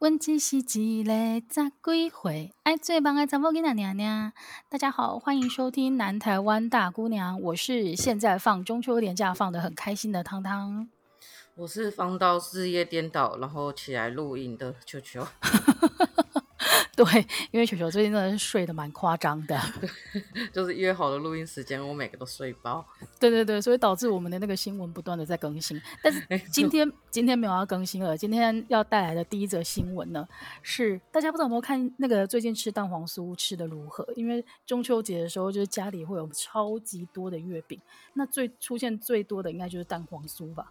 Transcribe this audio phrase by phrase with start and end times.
[0.00, 0.62] 问只是一
[1.04, 4.32] 个十几岁，爱最棒的查某囡仔娘娘。
[4.70, 10.88] 大家好，欢迎收听南台湾大姑娘，我是现在放中秋连假放的很开心的汤汤，
[11.54, 15.26] 我是放到日夜颠倒，然后起来录音的球球。
[17.04, 19.58] 对，因为球球最近真的是睡得蛮夸张的，
[20.52, 22.86] 就是约好的录音时间，我每个都睡饱。
[23.18, 25.80] 对对对，所以导致我们的那个新闻不断的在更新。
[26.02, 30.28] 但是今天今天没有要更新了，今天要带来的第一则新闻呢，
[30.60, 34.06] 是大家不知道有没有看那个最近吃蛋黄酥吃的如何？
[34.14, 37.80] 因为中秋节的时候，就是家里会有超级多的月饼，
[38.12, 40.70] 那最出现最多的应该就是蛋黄酥吧？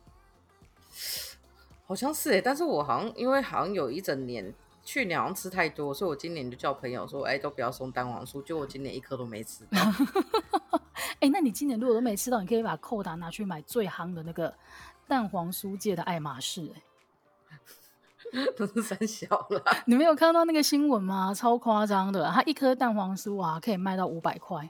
[1.88, 4.53] 好像是哎，但是我好像因为好像有一整年。
[4.91, 9.77] 去年好像吃太多，所以我今年就叫朋友说：“哎、欸，都不要送蛋黄酥。”就我今年一颗都没吃到。
[11.21, 14.52] 哎、欸，那你今年如果都没吃到，你可以把扣打拿去买最夯的那个
[15.07, 16.73] 蛋黄酥界的爱马仕、欸。
[18.33, 19.63] 哎， 都是三小了。
[19.85, 21.31] 你没有看到那个新闻吗？
[21.35, 24.67] 超夸张的，它一颗蛋黄酥啊可以卖到五百块，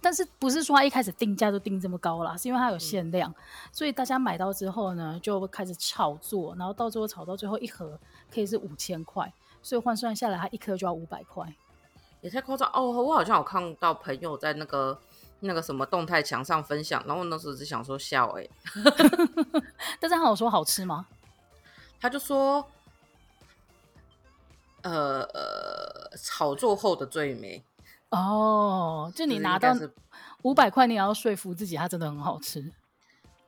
[0.00, 3.34] 但是不是说它一开始定价就定这么高啦，是因为它有限量，嗯、
[3.70, 7.96] 所以大家买到之后呢，就开始炒作，然后到最后炒到最后一盒
[8.34, 9.32] 可以是五千块。
[9.62, 11.54] 所以换算下来，它一颗就要五百块，
[12.20, 12.90] 也太夸张哦！
[12.90, 14.98] 我好像有看到朋友在那个
[15.40, 18.50] 那个什么动态墙上分享，然后我那时候只想说笑哎、欸
[20.00, 21.06] 但是他有说好吃吗？
[22.00, 22.66] 他就说，
[24.82, 27.62] 呃呃，炒作后的最美
[28.10, 29.74] 哦，就你拿到
[30.42, 32.72] 五百块，你也要说服自己，它真的很好吃。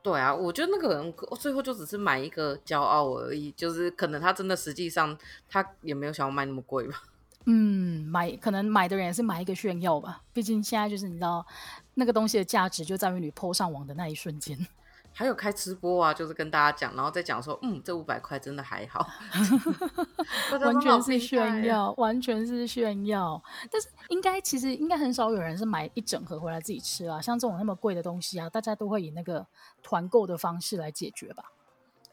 [0.03, 5.17] 对啊，我觉得那个人最后就只是买一个骄傲而已，就是可能他真的实际上
[5.49, 7.03] 他也没有想要卖那么贵吧。
[7.47, 11.45] 嗯，买可能买的人也是买一个炫耀吧，毕竟现在就是你知道
[11.93, 14.57] 那个东西的价值就在于你 p 上网的那一瞬间。
[15.15, 19.07] 还有开直播啊，就是跟大家讲，然后再讲说，嗯，这五百块真的还好，
[20.59, 23.41] 完全是炫耀，完全是炫耀。
[23.71, 29.45] 但是应该其实应该很少有人是买一整盒回来自己吃啊，像这种那么贵的东西啊，大家都会以那个
[29.83, 31.43] 团购的方式来解决吧。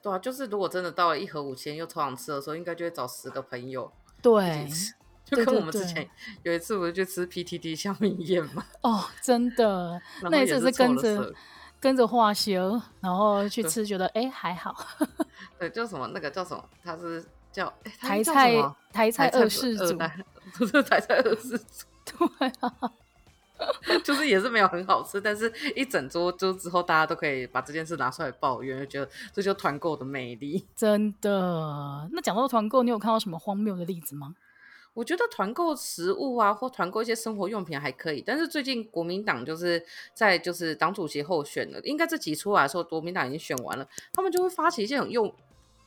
[0.03, 3.91] 对啊，就是如果真的到了一盒五千又超想吃的时候，应该就会找十个朋友
[4.21, 4.69] 对，
[5.25, 6.07] 就跟我们之前
[6.43, 8.63] 有一次不是去吃 PTT 香米宴嘛？
[8.83, 10.01] 哦，真的，
[10.31, 11.33] 那一次是跟着。
[11.81, 14.77] 跟着化修，然后去吃，觉得哎还好。
[15.59, 16.07] 对，叫什么？
[16.09, 16.63] 那个叫什么？
[16.85, 18.55] 他是叫台菜
[18.93, 19.99] 台菜二世祖，
[20.59, 21.87] 不是台菜二世祖。
[22.05, 22.73] 对啊，
[24.05, 30.67] 就是也是没有很好吃，但是一整桌就之后大家都可以把这件事拿出来抱怨，就觉得这就团购的魅力。
[30.77, 32.09] 真的。
[32.13, 34.35] 那讲到团购，你有看到什么荒谬的例子吗？
[34.93, 45.33] 我觉得团购食物啊，或团购一些生活用品还可以，但是最近国民党就是在就是党主席候选了，应该这集出来的时候，国民党已经选完了，他们就会发起一些很用，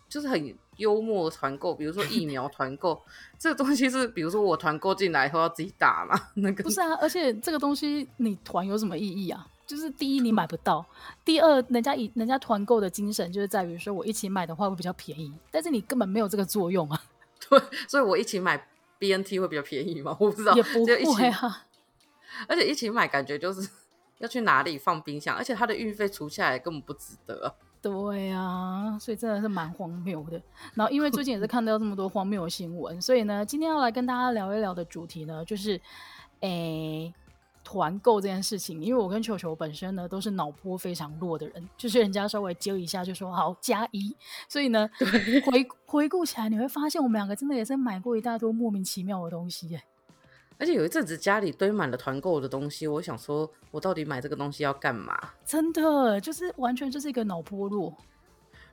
[0.08, 3.00] 就是很幽默的团购，比如说疫苗团购，
[3.38, 9.46] 这个东西是比如说我团购进来以后要自己打嘛，那个不是啊，而且这个东西你团有什么意义啊？
[9.68, 10.86] 就是第一你买不到，
[11.26, 17.04] 第二人家以人家团购的精神就是在于说我一起买的话会比较便宜，但是你根本没有这个作用啊，
[17.50, 18.66] 对，所以我一起买。
[19.04, 20.16] BNT 会比较便宜吗？
[20.22, 21.66] 我不知道，也不会啊。
[22.48, 23.70] 而且一起买，感觉就是
[24.20, 27.54] 要去哪里放冰箱，而且它的运费除下来根本不值得啊。
[27.82, 30.42] 对啊，所以真的是蛮荒谬的。
[30.76, 35.74] 然后因为最近也是看到这么多荒谬的新闻，所以呢，今天要来跟大家聊一聊的主题呢，就是
[36.40, 37.14] 诶。
[37.14, 37.14] 欸
[37.64, 44.16] 团购这件事情，因为我跟球球本身呢都是脑波非常弱的人，就是人家稍微揪一下就说好加一，
[44.50, 44.90] 所以呢
[45.46, 49.82] 回回顾起来你会发现我们两个真的也是买过一大堆莫名其妙的东西耶。
[50.60, 55.18] 而且有一阵子家里堆满了团购的东西，我想说我到底买这个东西要干嘛？
[55.44, 57.96] 真的就是完全就是一个脑波弱。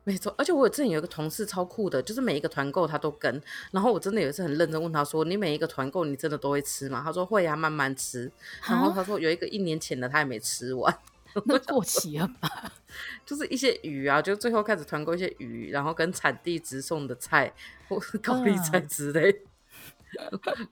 [0.02, 3.40] 没错，而且我之前有一个同事超酷的，就是每一个团购他都跟，
[3.70, 8.30] 然后我真的有一次很认真问他说：“你每一个团购你真的都会吃吗？”他说：“会啊，慢慢吃。”
[8.66, 10.98] 然后他说有一个一年前的他也没吃完，
[11.44, 12.72] 那过期了吧？
[13.26, 17.52] 就是一些鱼啊，就最后开始团购一些鱼，然后跟产地直送的菜
[17.88, 19.30] 或是高丽菜之类。
[19.30, 19.49] 嗯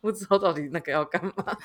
[0.01, 1.57] 不知道到底那个要干嘛，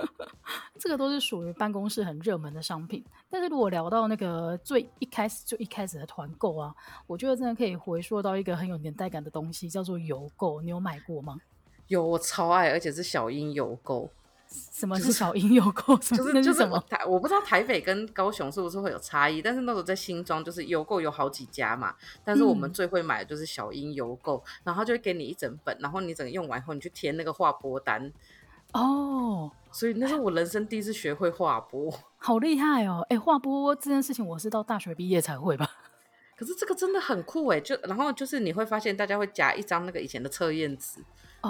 [0.78, 3.04] 这个都是属于办公室很热门的商品。
[3.30, 6.74] 但是如果聊到那个最一开始就一开始的团购啊，
[7.06, 10.60] 我觉得真的可以回溯到一个很有年代感的东西，叫做邮购。
[10.60, 11.38] 你有买过吗？
[11.88, 14.10] 有，我超爱，而且是小英邮购。
[14.72, 15.96] 什么是小英邮购？
[15.98, 19.42] 就是就是什么台，我不知道台北跟高雄是不是会有差异。
[19.42, 21.94] 但是那时候在新庄，就是邮购有好几家嘛。
[22.24, 28.12] 但是我们最会买的就是小英邮购，嗯、然后就会给你一整本，然后你整个用完后，你去填那个划拨单。
[28.72, 33.06] 哦，所以那是我人生第一次学会划拨， 好厉害哦！
[33.08, 35.70] 哎，划拨这件事情我是到大学毕业才会吧？
[36.36, 41.00] 可是这个真的很酷哎，就然后就是你会发现大家会夹一张那个以前的测验纸，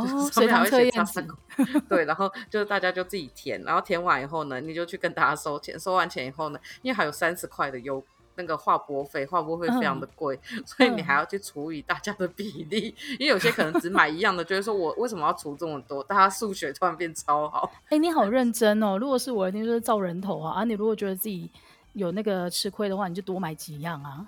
[0.03, 1.27] 哦，随堂测验纸，
[1.89, 8.05] 对，然后就是大家就自己填，然后填完以后呢，你就去跟大家收钱，收完钱以后呢，因为还有三十块的优。
[8.39, 16.05] 那个划拨费，划拨费非常的贵，嗯， 所以你还要去除以大家的比例，嗯，因为有些可能只买一样的，觉得说我为什么要除这么多？
[16.05, 17.73] 大家数学突然变超好。
[17.85, 18.99] 哎，欸，你好认真哦！
[18.99, 20.61] 如果是我，一定就是照人头啊。
[20.61, 21.51] 啊，你如果觉得自己
[21.95, 24.27] 有那个吃亏的话，你就多买几样啊。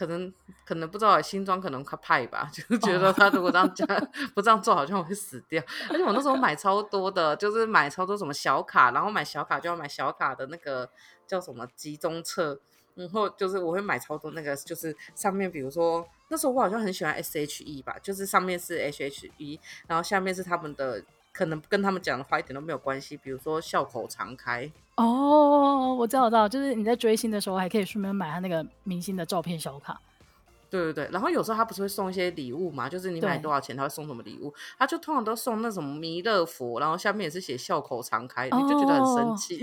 [0.00, 0.32] 可能
[0.64, 5.62] 可能不知道新装可能快派吧， 就是觉得他如果这样讲，哦，不这样做，好像会死掉。
[5.90, 10.88] 而且我那时候买超多的，就是买超多什么小卡，然后买小卡就要买小卡的那个
[11.26, 12.58] 叫什么集中册。
[12.96, 21.02] 然后就是我会买超多那个，就是上面比如说那时候我好像很喜欢 S H E 吧，就是上面是 H H E，然后下面是他们的，
[21.32, 24.70] 可能跟他们讲的话一点都没有关系，比如说笑口常开。
[24.96, 30.00] 哦，我知道，我知道，就是你在追星的时候还可以顺便买他那个明星的照片小卡。
[30.68, 39.60] 对对对，然后有时候他不是会送一些礼物嘛，就是你买多少钱他会送什么礼物，他就通常都送那种弥勒佛，然后下面也是写笑口常开，哦，你就觉得很生气。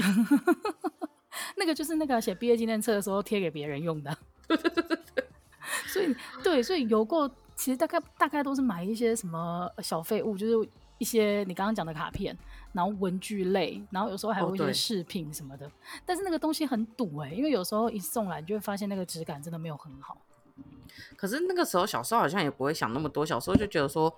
[1.55, 4.17] 那个就是那个写毕业纪念册的时候贴给别人用的，
[5.87, 6.13] 所以
[6.43, 12.37] 对，所以邮购其实大概大概都是买一些什么小废物，就是一些你刚刚讲的卡片，
[12.73, 15.67] 然后文具类，然后有时候还有一些饰品什么的。
[15.67, 15.71] 哦、
[16.05, 20.17] 但是那个东西很堵哎、欸，因为有时候一送来，你就会发现那个质感真的没有很好。
[21.15, 24.11] 可是那个时候小时候好像也不会想那么多，小时候就觉得说，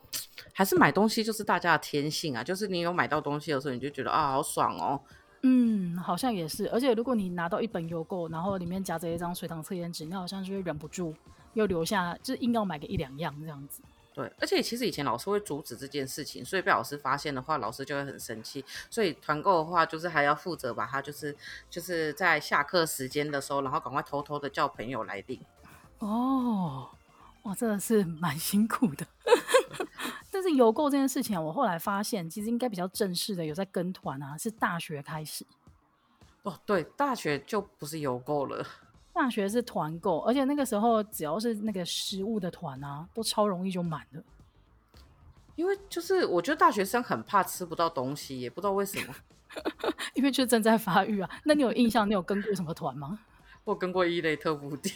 [0.54, 5.02] 还是买东西就是大家的天性啊，就是你有买到东西的时候，你就觉得啊好爽哦。
[5.44, 6.70] 嗯，好像也是。
[6.70, 11.14] 而且如果你拿到一本邮购，然后里面夹着一张水塘测验纸，你好像就会忍不住
[11.54, 13.82] 又留下，就是硬要买个一两样这样子。
[14.14, 18.66] 对，而且其实以前老师会阻止这件事情，所以被老师发现的话，老师就会很生气。
[18.90, 21.36] 所以团购的话，就是还要负责把它，就是
[21.70, 25.40] 就是在下课时间的时候，然后赶快偷偷的叫朋友来领。
[26.00, 26.90] 哦，
[27.44, 29.06] 哇，真的是蛮辛苦的。
[30.32, 35.46] 但是邮购这件事情啊，我后来发现，其实应该比较正式的有在跟团啊，是大学开始。
[36.44, 38.66] 哦，对，大学就不是邮购了，
[39.20, 44.24] 大学是团购，而且那个时候只要是那个食物的团啊，都超容易就满了。
[45.58, 49.14] 因为就是我觉得大学生很怕吃不到东西，也不知道为什么，
[50.16, 51.30] 因为就正在发育啊。
[51.44, 52.08] 那你有印象？
[52.08, 53.20] 你有跟过什么团吗？
[53.66, 54.90] 我跟过伊雷特布丁，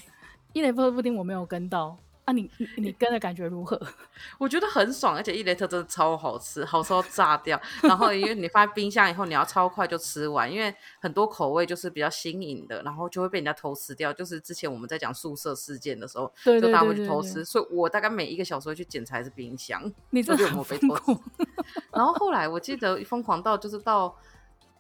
[0.54, 1.98] 伊雷特布丁我没有跟到。
[2.26, 3.78] 啊你，你你跟的感觉如何？
[4.40, 7.60] 我觉得很爽，而且伊蕾特真的超好吃，好吃到炸掉。
[7.82, 14.14] 然后因为你放在冰箱以后，你要超快就吃完，因为很多口味就是比较新颖的，然后就会被人家偷吃掉。
[14.14, 21.20] 就是之前我们在讲宿舍事件的时候，对对对对对，就大家会去偷吃，所以我大概每一个小时会去检查一次冰箱， 你这有没有被偷吃？
[21.92, 24.18] 然后后来我记得疯狂到就是到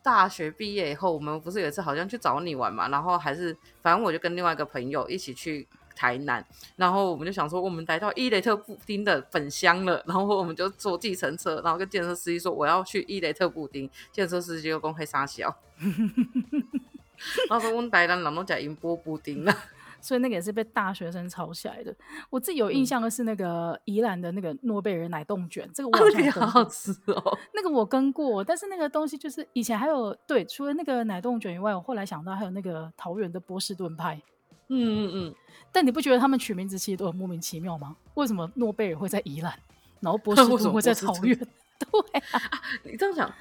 [0.01, 5.67] 大学毕业以后，我们不是有一次好像去找你玩嘛，然后还是反正我就跟另外一个朋友一起去。
[5.95, 6.45] 台南，
[6.75, 15.55] 然后我们就想说，我们来到伊雷特布丁的粉乡了，然后我们就坐计程车，然后跟计程车司机说我要去伊雷特布丁，计程车司机又讲黑傻笑，
[17.49, 19.55] 然后说我们台南人都讲银波布丁了，
[20.01, 21.95] 所以那个也是被大学生炒起来的。
[22.29, 27.37] 我自己有印象的是那个宜兰的那个诺贝尔奶冻卷，这个我好像好 好吃哦。
[27.53, 34.21] 那个我跟过，但是那个东西就是以前还有对，除了那个奶冻卷以外，我后来想到还有那个桃园的波士顿派。
[34.69, 35.35] 嗯嗯嗯，
[35.73, 37.97] 但你不觉得他们取名字其实都很莫名其妙吗？
[38.13, 39.53] 为什么诺贝尔会在宜兰，
[39.99, 41.37] 然后波士 顿会在桃园？
[41.79, 43.33] 对啊，啊，你这样讲，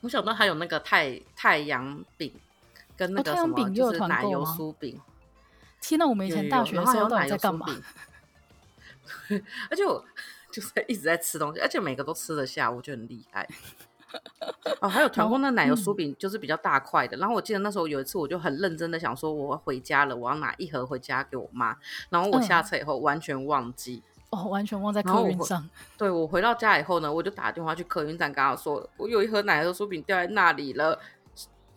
[0.00, 2.32] 我想到还有那个太太阳饼
[2.96, 4.98] 跟那个什么，就是奶油酥饼。
[5.80, 7.66] 天哪，我们以前大学的时候到底在干嘛？
[9.68, 10.02] 而且我
[10.50, 13.46] 就是一直在吃东西，而且每个都吃得下，我觉得很厉害。
[14.80, 17.20] 哦，还有团购那奶油酥饼，就是比较大块的，嗯。
[17.20, 21.76] 然后我记得那时候有一次，我就很认真的想说，我要回家了，我要拿一盒回家给我妈。
[22.10, 25.60] 然后我下车以后完全忘记，嗯、哦，完全忘在客运上。
[25.62, 25.68] 我
[25.98, 30.98] 对，我回到家以后呢，我就打电话去客运站，跟他说，我有一盒奶油酥饼掉在那里了，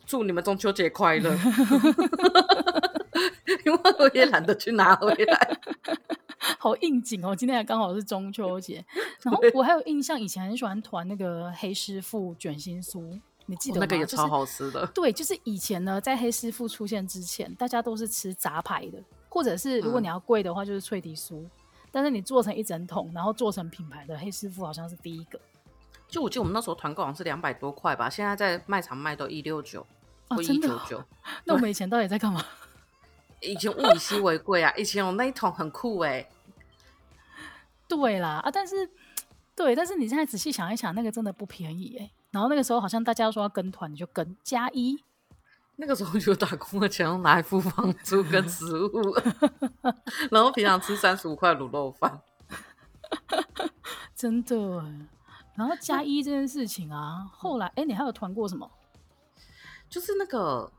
[0.05, 1.33] 祝你们中秋节快乐。
[3.65, 5.59] 因为我也懒得去拿回来。
[6.59, 7.35] 好应景哦！
[7.35, 8.83] 今天还刚好是中秋节，
[9.21, 13.85] 然后我还有印象，以前很喜欢团那个黑师傅卷心酥，你记得吗？
[13.85, 14.81] 那个也超好吃的。
[14.81, 18.97] 就是、对，就是以前呢，在黑师傅出现之前，大家都是吃杂牌的，
[19.29, 21.51] 或者是如果你要贵的话，就是脆皮酥、嗯。
[21.91, 25.39] 但是你做成一整桶，然后做成品牌的黑师傅，好像是第一个。
[26.07, 29.85] 就我记得我们那时候团购好像是两百多块吧，现在在卖场卖都一六九
[30.29, 31.03] 或一九九。
[31.43, 32.45] 那我们以前到底在干嘛？
[33.41, 34.73] 以前物以稀为贵啊！
[34.75, 36.29] 以前我那一桶很酷哎、欸。
[37.87, 38.89] 对啦啊，但是
[39.55, 42.11] 对，但是你现在仔细想一想，那个真的不便宜哎。
[42.31, 45.01] 然后那个时候好像大家说要跟团，你就跟加一。
[45.77, 49.15] 那个时候就打工的钱用来付房租跟食物，
[50.31, 52.19] 然后平常吃三十五块卤肉饭，
[54.15, 54.83] 真的。
[55.55, 58.69] 然后加一这件事情啊，后来哎，你还有团过什么？
[59.89, 60.71] 就是那个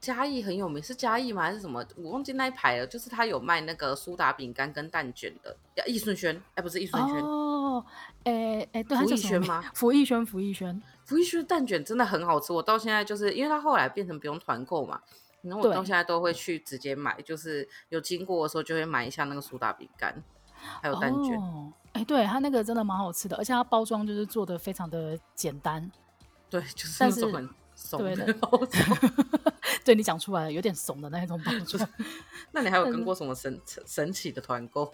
[0.00, 1.42] 嘉义很有名，是嘉义吗？
[1.42, 1.84] 还是什么？
[1.96, 2.86] 我忘记那一排了。
[2.86, 7.84] 就是他有卖那个苏打饼干跟蛋卷的，易顺轩，哎，不是易顺轩哦，
[8.24, 9.64] 哎哎，对，福义轩吗？
[9.74, 10.80] 福义轩，福义轩。
[11.04, 15.00] 福义轩蛋卷真的很好吃，我到现在就是因为它后来变成不用团购嘛，
[15.42, 20.22] 然后我到现在都会去直接买，就是有经过的时候就会买一下那个苏打饼干，
[20.80, 21.34] 还有蛋卷。
[21.92, 25.90] 哎、哦，对，它那个真的蛮好吃的，而且它包装就是做的非常的简单。
[26.50, 27.48] 对，就是那种很
[27.78, 28.98] 怂的包装。
[29.84, 31.88] 对，你讲出来了，有点怂的那一种包装。
[32.50, 34.92] 那你还有跟过什么神神奇的团购？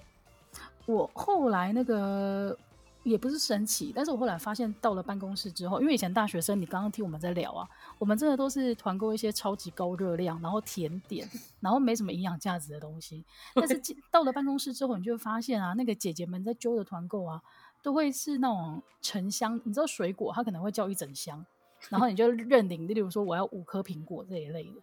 [0.87, 2.57] 我后来那个。
[3.05, 11.29] 也不是神奇，但是我后来发现，到了办公室之后，因为以前大学生，你刚刚听我们在聊啊，我们真的都是团购一些超级高热量，然后甜点，
[11.61, 13.23] 然后没什么营养价值的东西。
[13.55, 13.79] 但是
[14.11, 17.43] 到了办公室之后，你就会发现啊，那个姐姐们在揪的团购啊，
[17.83, 21.45] 都会是那种成箱，你知道水果，它可能会叫一整箱，
[21.91, 24.81] 然后你就认领，例如说我要五颗苹果这一类的。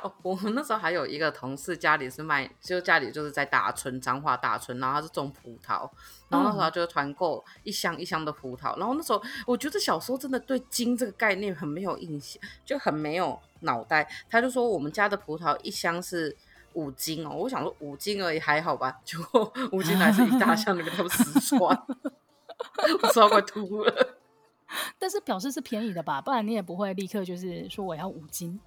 [0.00, 5.90] 哦，我们那时候还有一个同事，家里是卖，就家里就是在大村，彰化大村，然后他是种葡萄，
[6.28, 14.08] 然后那时候就团购一箱一箱的葡萄，然后那时候我觉得小时候真的对金这个概念很没有印象，就很没有脑袋。
[14.30, 16.34] 他就说我们家的葡萄一箱是
[16.74, 21.60] 五斤哦，我想说五斤而已还好吧，结果五斤还是一大箱，里面都是四川，
[23.02, 24.18] 我吃到快吐了。
[24.98, 28.58] 但是表示是便宜的吧，不然你也不会立刻就是说我要五斤。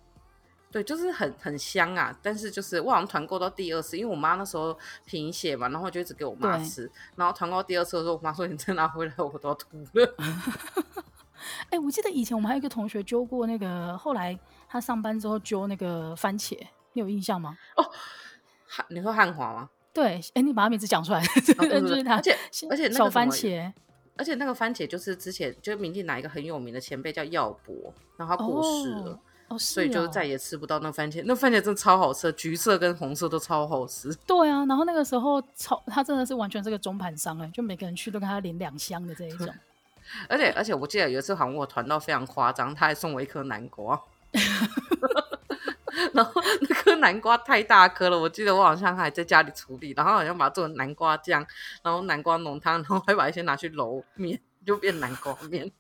[0.70, 10.16] 对，就是很很香啊，但是就是我好像团购到第二次，因为我妈那时候贫血嘛，然后就一直给我妈吃，然后团购第二次的时候，我妈说你再拿回来，我都要吐了。
[11.70, 14.38] 哎、欸，我记得以前我们还有一个同学揪过那个，后来
[14.68, 16.58] 他上班之后揪那个番茄，
[16.94, 17.58] 你有印象吗？
[17.78, 17.86] 哦，
[18.68, 19.70] 汉，你说汉华吗？
[19.94, 22.38] 对，哎、欸，你把他名字讲出来，哦、 就是他，而且
[22.70, 23.72] 而且小番茄，
[24.18, 29.12] 而且那个番茄就是之前就是民进哪一个很有名的前辈叫耀博，然后他过世了。
[29.12, 29.20] 哦
[29.50, 31.24] 哦，哦，所以就再也吃不到那番茄。
[31.26, 34.14] 那番茄真的超好吃，橘色跟红色都超好吃。
[34.26, 39.48] 对啊，然后那个时候超，他真的是完全是个中盘商哎，就每个人去都跟他领两箱的这一种。
[40.28, 44.02] 而且而且我记得有一次好像我团到非常夸张，他还送我一颗南瓜。
[46.14, 51.46] 然后那颗南瓜太大颗了，我记得我好像还在家里处理，然后好像把它做成南瓜酱，
[51.84, 55.72] 然后南瓜浓汤，然后还把一些拿去揉面，就变南瓜面。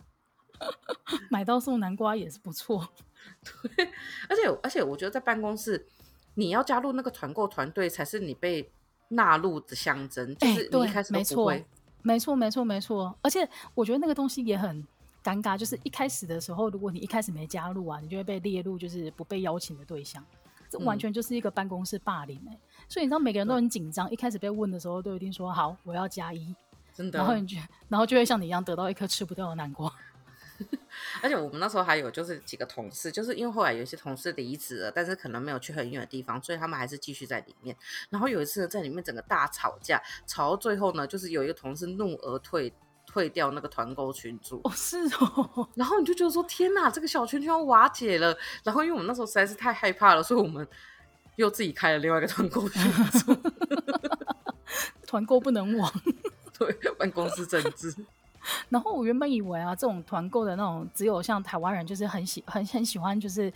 [1.29, 2.89] 买到送南瓜也是不错。
[3.75, 3.85] 对，
[4.27, 5.85] 而且而且我觉得在办公室，
[6.33, 8.71] 你要加入那个团购团队，才是你被
[9.09, 10.35] 纳入的象征。
[10.35, 11.53] 就是你一开始都不会。
[11.53, 11.65] 欸、
[12.01, 13.17] 没错，没错，没错，没错。
[13.21, 14.83] 而且我觉得那个东西也很
[15.27, 20.23] 尴尬，就是一开始的时候，如果你一开始没加入啊，你就会被列入就是不被邀请的对象。
[20.69, 22.59] 这完全就是一个办公室霸凌哎、欸。
[22.87, 26.55] 所以你知道每个人都很紧张，一开始被问的时候都一定说好，我要加一。
[26.93, 27.19] 真的。
[27.19, 27.57] 然后你就
[27.89, 29.91] 然后就会像你一样得到一颗吃不掉的南瓜。
[31.21, 37.75] 而且我们那时候还有就是几个同事，就是因为后来有一些同事离职了，但是可能没有去很远的地方，所以他们还是继续在里面。
[38.09, 42.73] 然后有一次在里面整个大吵架，吵到最后呢，就是有一个同事怒而退，
[43.17, 44.61] 退掉那个团购群组。
[44.63, 45.67] 哦，是哦。
[45.73, 48.37] 然后你就觉得说，天哪，这个小圈圈要瓦解了。
[48.63, 50.67] 然后因为我们那时候实在是太害怕了，所以我们
[51.35, 53.35] 又自己开了另外一个团购群组。
[55.07, 55.91] 团购不能忘。
[56.59, 57.91] 对，办公室政治。
[58.69, 63.51] 然后我原本以为啊，这种团购的那种，只有像台湾人就是很喜很很喜欢，就是，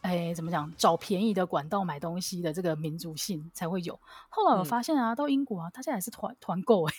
[0.00, 4.00] 哎，怎么讲，找便宜的管道买东西的这个民族性才会有。
[4.30, 6.94] 后来我发现啊，嗯、到英国啊，大家也是团团购哎。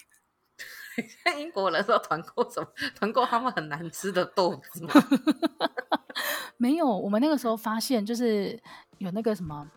[1.25, 2.67] 在英国人说团购什么？
[2.95, 4.93] 团购他们很难吃的豆子吗？
[6.57, 8.59] 没有，我们那个时候发现就是
[8.99, 9.67] 有那个什么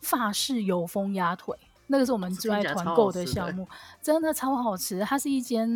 [0.00, 1.56] 法式油封鸭腿。
[1.88, 3.64] 那个是我们最爱团购的项目，
[4.02, 4.98] 真的超好吃。
[5.04, 5.68] 它是一间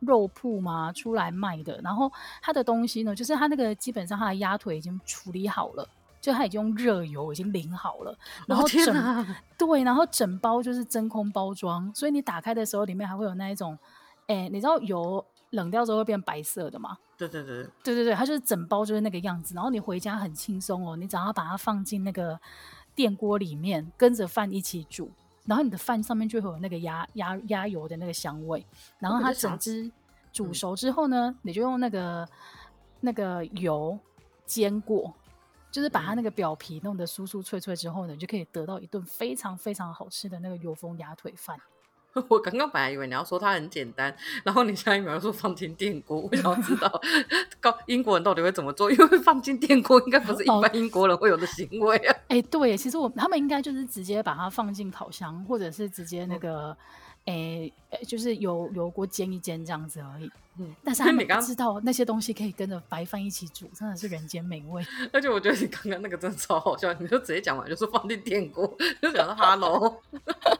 [0.00, 1.78] 肉铺嘛，出来卖的。
[1.84, 2.10] 然后
[2.40, 5.86] 它的东西呢，就是它那个基本上它的鸭腿已经处理好了，
[6.18, 8.18] 就它已经用热油已经淋好了。
[8.46, 9.26] 然后整、哦、
[9.58, 13.78] 对，然后整包就是真空包装，所以你打开的时候里面还会有那一种，
[14.28, 16.96] 哎，你知道油冷掉之后会变白色的吗？
[17.18, 19.54] 对对对对对对，它就是整包就是那个样子。
[19.54, 22.40] 然后你回家很轻松哦，你只要把它放进那个。
[22.94, 25.08] 电锅里面跟着饭一起煮，
[25.44, 28.66] 然后你的饭上面就会有那个鸭鸭鸭油的那个香味，
[28.98, 29.88] 然后它整只
[30.32, 32.28] 煮熟之后呢，嗯、你就用那个
[32.98, 33.96] 那个油
[34.44, 35.14] 煎过，
[35.70, 41.56] 就是把它那个表皮弄得酥酥脆脆之后呢，你就可以得到一顿非常非常好吃的那个油封鸭腿饭。
[42.28, 47.00] 我刚刚本来以为你要说它很简单，然后你下一秒又说放进电锅，我想知道
[47.60, 48.90] 高英国人到底会怎么做？
[48.90, 52.16] 因为放进电锅应该不是一般英国人会有的行为啊。
[52.28, 56.70] 哎、欸，对，其实我他们应该就是直接把它放进烤箱，或者是直接那个。
[56.70, 56.76] 嗯
[57.28, 60.30] 诶、欸，就是油油锅煎一煎这样子而已。
[60.60, 64.84] 嗯，但是他们知道那些东西可以跟着白饭一起煮，真的是人间美味。
[65.12, 68.66] 而且我觉得你刚刚那个真的超好笑，你就直接讲完，就说放进电锅，
[69.00, 70.00] 就讲到哈喽，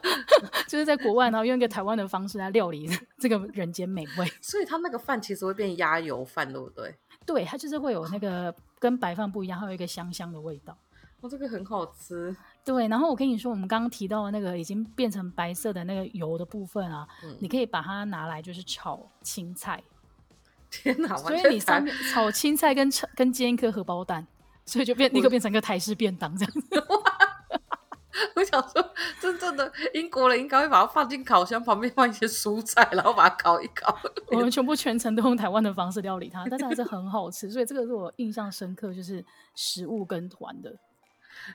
[0.68, 4.32] 就是在国外，然后用一个台湾的方式来料理这个人间美味。
[4.40, 6.94] 所以它那个饭其实会变鸭油饭，对不对？
[7.26, 10.76] 对，它就是会有那个跟白饭不一样，还有一个香香的味道。
[11.20, 12.37] 哦，这个很好吃。
[12.68, 19.82] 对，然后我跟你说，我们刚刚提到的那个已经变成白色的那个油的部分啊，嗯、你可以把它拿来就是炒青菜。
[20.70, 21.16] 天哪！
[21.16, 24.26] 所以你上面炒青菜跟跟煎一颗荷包蛋，
[24.66, 26.60] 所以就变立刻变成一个台式便当这样子。
[28.37, 33.96] 我想说，真正的英国人应该会把它放进烤箱旁边放一些蔬菜，然后把它烤一烤。
[34.30, 37.50] 我们 全部全程都用台湾的方式料理它，但是还是很好吃。
[37.50, 40.76] 所以这个是我印象深刻，就是食物跟团的。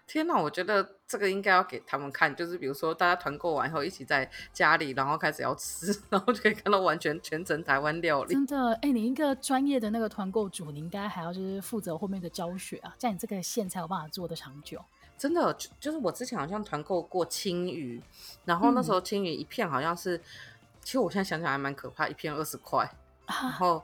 [0.08, 8.34] 天哪，我觉得这个应该要给他们看，就是比如说大家团购完以后一起在家里，然后开始要吃， 然后就可以看到完全全程台湾料理。
[8.34, 14.84] 真的，哎，你一个专业的那个团购主，你应该还要就是负责后面的教学啊，这样你这个线才有办法做得长久。
[15.18, 18.02] 真的，就，就是我之前好像团购过青鱼，
[18.46, 20.22] 然后那时候青鱼一片好像是，嗯、
[20.82, 22.84] 其实我现在想想还蛮可怕，一片二十块，
[23.25, 23.84] 啊、然后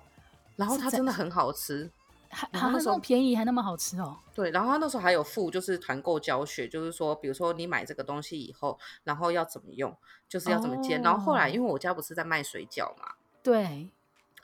[0.56, 1.90] 然后它真的很好吃。
[2.30, 4.18] 还还那么便宜，还那么好吃哦。
[4.34, 9.96] 对，然后他那时候还有附，就是团购教学，就是说，比如说你买这个东西以后，然后要怎么用，
[10.28, 11.00] 就是要怎么煎。
[11.00, 13.90] 哦、然后后来，因为我家不是在卖水饺嘛，对，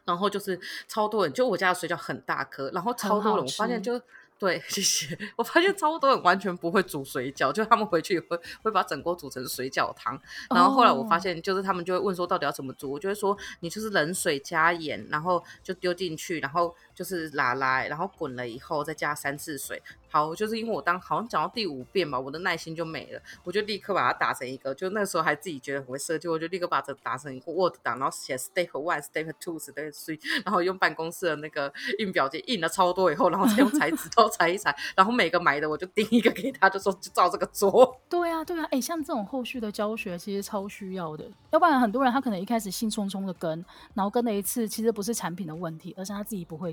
[0.03, 4.01] 然后就是超多人，就我家的水饺很大颗，然后超多人，我发现就。
[4.37, 5.17] 对， 谢谢。
[5.37, 10.21] 我发现超多人完全不会煮水饺，就他们回去会会把整锅煮成水饺汤。
[10.49, 12.91] 然后后来我发现，就是他们就会问说，到底要怎么煮？
[12.91, 19.79] 我就会说，你就是冷水加盐，然后就丢进去，然后就是拉拉，然后滚了以后再加三次水。
[20.07, 37.99] 好，就是因为我当好像讲到第五遍吧，我的耐心就没了，我就立刻把它打成一个，就那时候还自己觉得很会设计，我就立刻把这打成一个 Word 档，然后写 Step One、Step Two、Step Three，然后用办公室的那个印表机印了超多以后，然后再用裁纸 刀裁一裁，然后每个买的我就订一个给他，就说就照这个做。
[38.09, 46.71] 对啊，对啊，哎，像这种后续的教学其实超需要的，要不然很多人他可能一开始兴冲冲的跟，然后跟了一次，其实不是产品的问题，而是他自己不会，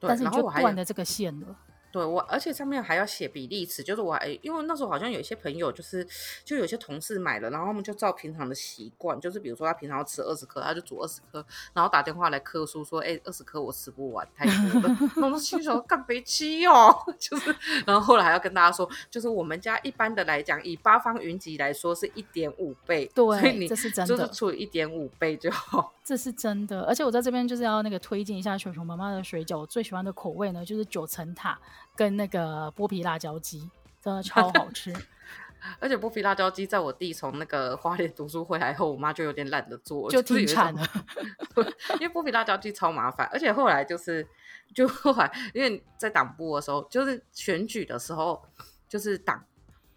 [0.00, 1.56] 但是你就断了这个线了。
[1.90, 6.06] 对我，而且上面还要写比例尺，就是我还因为那时候好像有一些朋友，就是
[6.44, 14.96] 就有些同事买了，然后他们就照平常的习惯，就是比如说他平常要吃二十颗，他就煮二十颗，然后打电话来客诉说，哎，二十颗我吃不完，太多了。
[15.16, 17.54] 我说心想干别气哦， 就是，
[17.86, 25.94] 然后后来还要跟大家说，就是我们家一般的来讲，以八方云集来说是一点五倍，对，所以你这是真的，就是除以一点五倍就好。
[26.04, 31.58] 这是真的，而且我在这边就是要那个推荐一下熊熊妈妈的水饺，我最喜欢的口味呢就是九层塔
[31.98, 33.68] 跟那个剥皮辣椒鸡，
[34.00, 34.94] 真的超 好吃。
[35.80, 40.88] 而且剥皮辣椒鸡在我弟从那个花莲读书回来后，我妈就有点懒得做，就停产了。
[41.98, 44.24] 因为剥皮辣椒鸡超麻烦，而且后来就是
[44.72, 48.40] 就后来因为在党部的时候，就是选举的时候，
[48.88, 49.44] 就是党。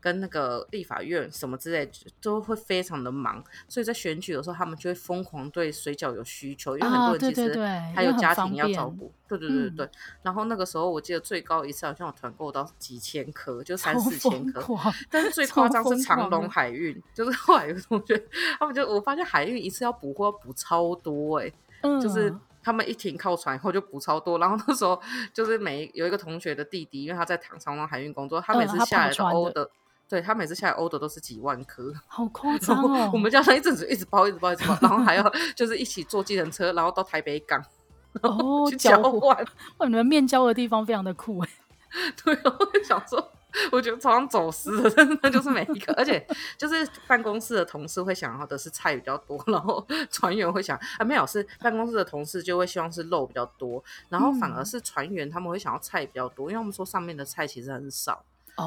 [0.02, 7.64] 跟那个立法院什么之类都会非常的忙，所以在选举的时候，他们就会疯狂对水饺有需求，因为很多人其实
[7.96, 9.14] 还有家庭要照顾。
[9.28, 9.86] 对对对对对。
[9.86, 9.92] 嗯、
[10.24, 14.66] 然后那个时候我记得最高一次好像我团购到几千颗，就三四千颗。
[15.10, 18.22] 但是最夸张是长隆海运，就是后来有个同学，
[18.60, 24.40] 他们就我发现海运一次要补货要补超多哎、欸，嗯、就是他们一停靠船以后就补超多。
[24.40, 25.00] 然后那时候
[25.32, 29.70] 就是每有一个同学的弟弟，因为他在长隆海运工作，他每次下来的欧的。
[30.12, 33.10] 对，他每次下来 order 都是几万颗，好夸张哦！
[33.14, 35.24] 我们家他一阵子一直包，一直包，一直包，然后还要
[35.56, 37.64] 就是一起坐计程车，然后到台北港
[38.22, 39.42] 哦，交换。
[39.78, 41.50] 哇，你们面交的地方非常的酷哎。
[42.22, 43.26] 对，我想说，
[43.72, 58.26] 我觉得超像走私的，真的就是每一个，而且就是办公室的同事会想要的是菜比较多，然后船员会想啊，没有，是办公室的同事就会希望是肉比较多，然后反而是船员他们会想要菜比较多，因为我们说上面的菜其实很少。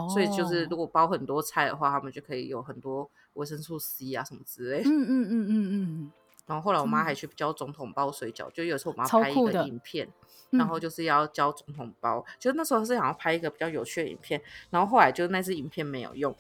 [0.09, 4.83] 所以就是，如果包很多菜的话，他们就可以有很多维生素 C 啊什么之类。
[4.85, 6.13] 嗯嗯嗯嗯嗯。
[6.47, 10.09] 然后后来我妈还去教总统包水饺，就有时候我们要拍一个影片，
[10.51, 12.25] 然后就是要教总统包。
[12.39, 16.35] 就那时候是想要拍一个比较有趣的影片，然后后来就那支影片没有用。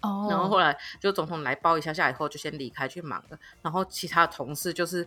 [0.00, 0.26] 哦。
[0.28, 3.38] 然后后来就总统来包一下下以后，就先离开去忙了。
[3.62, 5.06] 然后其他的同事就是。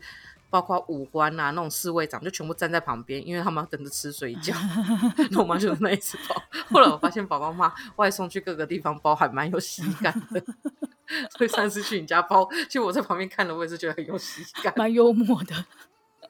[0.49, 4.55] 包括五官啊，那种侍卫长就全部站在旁边，因为他们要等着吃水饺。
[5.31, 6.41] 那我妈就是那一次包。
[6.69, 10.43] 后来我发现宝宝妈外送去各个地方包还蛮有喜感的。
[11.37, 15.65] 所以上次去你家包，其实我在旁边看了，我也是觉得很有喜感，蛮幽默的。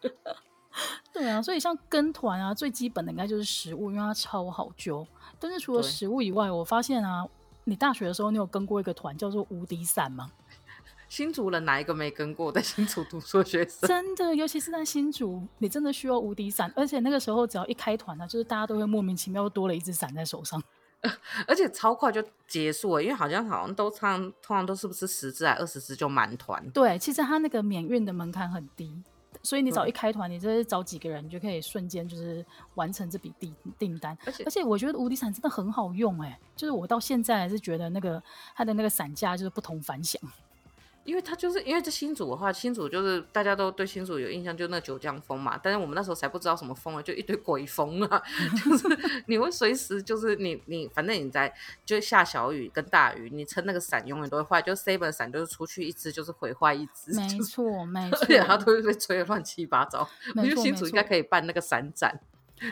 [1.14, 5.08] 对啊，所以像跟团啊，最基本的应该就是食物，因为它超好揪。
[5.40, 7.26] 但是除了食物以外，我发现啊，
[7.64, 10.30] 你大学的时候你有跟过一个团叫做无敌伞吗？
[11.08, 12.52] 新竹人哪一个没跟过？
[12.52, 20.62] 在新竹读书的学生，真的，尤其是在新竹，你真的需要无敌伞，而且那个时候只要一开团呢、啊，就是大家都会莫名其妙多了一只伞在手上，
[21.48, 26.70] 而且超快就结束了，因为好像好像都常通常都是不是十支还二十支就满团。
[26.72, 29.04] 对，其实他那个免运的门槛很低。
[29.44, 32.44] 所以你找一开团，你就是找几个人，你就可以瞬间就是
[32.76, 34.18] 完成这笔订订单。
[34.26, 38.24] 而且而且我觉得无敌伞真的很好用哎、欸，就是我到现在还是觉得那个
[38.56, 40.20] 它的那个伞架就是不同凡响。
[41.06, 45.58] 因为他就是因为这新竹的话，新竹就是大家都对新竹有印象，就那九江风嘛。
[45.62, 48.22] 但是我们那时候才不知道什么风啊，就一堆鬼风啊，
[48.66, 51.54] 就是你会随时就是你你反正你在
[51.86, 54.62] 就下小雨跟大雨，你撑那个伞永远都会坏。
[54.62, 60.10] 就 Seven 伞就是出去一只就是毁坏一只，没错没错， 而且， 它都会被吹得乱七八糟。
[60.36, 62.20] 我觉得新竹应该可以办那个伞展。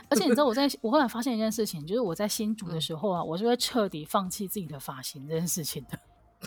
[0.09, 5.99] 而且你知道我在我后来发现一件事情，就是我在新竹的时候啊，嗯、我是会彻底放弃自己的发型这件事情的。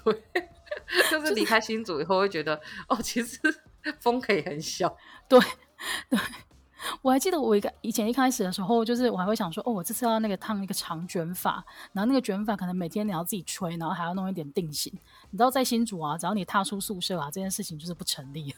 [0.04, 0.22] 对。
[1.10, 3.40] 就是离开新组以后，会觉得、哦，其实
[3.98, 4.96] 风可以很小。
[5.28, 5.40] 对，
[6.08, 6.18] 对，
[7.02, 14.92] 我还记得我一个以前一开始的时候，就是我还会想说，哦，我这次要那个烫一个长卷发，然后那个卷发可能每天你要自己吹，然后还要弄一点定型。
[15.30, 18.54] 你知道，在新组啊，只要你踏出宿舍啊，这件事情就是不成立。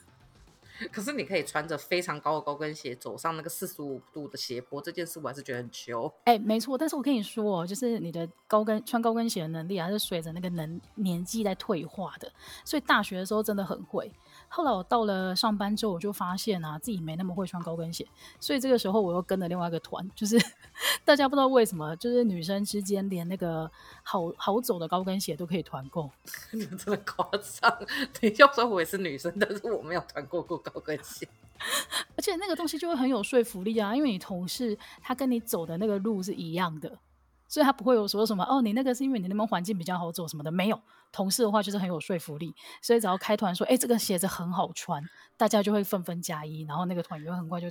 [0.93, 6.13] 可是你可以穿着非常高的高跟鞋走上那个四十五度的斜坡，这件事我还是觉得很糗。
[6.25, 12.31] 哎、欸，没错，但是我跟你说，就是你的高跟穿高跟鞋的能力还是随着那个能年纪在退化的，
[12.65, 14.11] 所以大学的时候真的很会。
[14.49, 18.07] 后来我到了上班之后，我就发现啊，自己没那么会穿高跟鞋，
[18.41, 20.37] 所以这个时候我又跟了另外一个团，就是
[21.05, 23.71] 大家不知道为什么，就是女生之间连那个
[24.03, 26.11] 好好走的高跟鞋都可以团购，
[26.53, 27.71] 你们真的夸张。
[28.21, 31.29] 等一下说我也是女生，但是我没有团购过高跟鞋，
[32.17, 36.99] 而且那个东西就会很有说服力啊，因为你同事他跟你走的那个路是一样的。
[37.49, 40.81] 所以他不会有说什么哦，你那个是因为你那边环境比较好走什么的，没有。
[41.11, 45.03] 同事的话就是很有说服力，所以只要开团说，哎，这个鞋子很好穿，
[45.39, 47.71] 大家就会纷纷加一，然后那个团也会很快就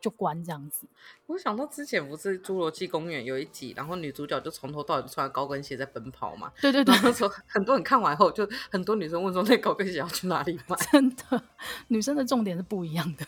[0.00, 0.86] 就关这样子。
[1.26, 6.52] 我想到之前不是《侏罗纪公园》有一集，然后女主角就从头到尾穿高跟鞋在奔跑嘛。
[6.60, 6.94] 对对对。
[7.02, 10.76] 那时候很多人看完后，就很多女生问说，那高跟鞋要去哪里买？
[10.92, 11.42] 真的，
[11.88, 13.26] 女生的重点是不一样的。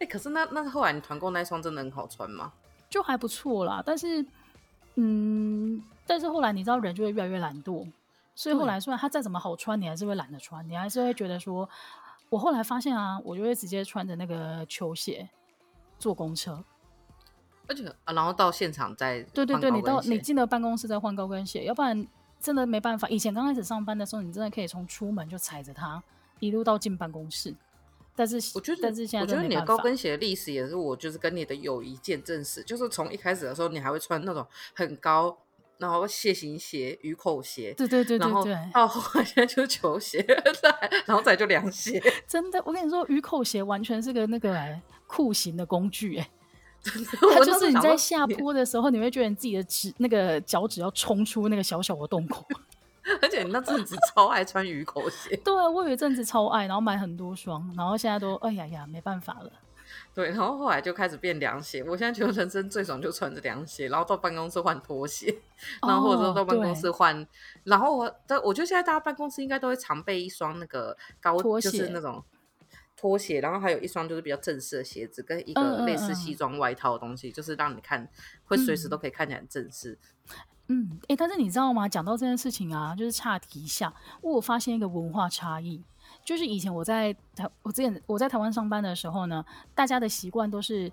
[0.00, 2.52] 哎，可是那那后来你团购那双真的很好穿吗？
[2.90, 4.26] 就还不错啦，但是。
[4.96, 7.90] 嗯，但是后来你知道人就会越来越懒惰，
[8.34, 11.68] 所以后来虽然它再怎么好穿，你还是会懒得穿，你还是会觉得说，
[12.28, 15.28] 我后来发现啊，我就会直接穿着那个球鞋
[15.98, 16.62] 坐公车，
[17.66, 22.06] 而且啊，然后到现场再对对对，你到你进了办公室再换高跟鞋，要不然
[22.38, 23.08] 真的没办法。
[23.08, 26.02] 以前刚开始上班的时候，你真的可以从出门就踩着它
[26.40, 27.54] 一路到进办公室。
[28.14, 35.36] 但是我觉得，但是现在我觉得你的高跟鞋的历史也是我就是跟你的友谊见证史，就是从一开始的时候，你还会穿那种很高，
[35.78, 40.24] 然后鞋型鞋、鱼口鞋，对对对对对，然后 到后来现在就是球鞋，
[41.06, 42.02] 然后再就凉鞋。
[42.28, 46.30] 真的，我跟你说，鱼口鞋完全是个那个哎酷刑的工具哎，
[46.82, 52.46] 它就是你在下坡的时候，你会觉得你自己的指那个脚趾要冲出那个小小的洞口。
[53.20, 59.50] 而且你那阵子超爱穿鱼口鞋， 对啊，我有一阵子超爱，然后买很多双，然后现在都哎呀呀没办法了。
[60.14, 61.82] 对，然后后来就开始变凉鞋。
[61.82, 65.34] 我现在觉得人生最爽就穿着凉鞋，然后到办公室换拖鞋，
[65.86, 67.26] 然后或者说到办公室换。
[67.64, 68.04] 然后我，
[68.44, 72.22] 我觉得现在大家办公室应该都会常备一双那个高拖鞋，就是那种
[72.96, 78.08] 拖鞋，然后还有一双就是比较正式的鞋子，跟一个类似西装外套的东西，嗯嗯嗯，就是让你看
[78.44, 79.98] 会随时都可以看起来很正式。
[80.68, 81.88] 嗯，哎、欸，但是你知道吗？
[81.88, 85.82] 讲到这件事情啊，就是岔题一下，我有发现一个文化差异，
[86.24, 89.44] 就是以前我在台，我之前我在台湾上班的时候呢，
[89.74, 90.90] 大家的习惯都是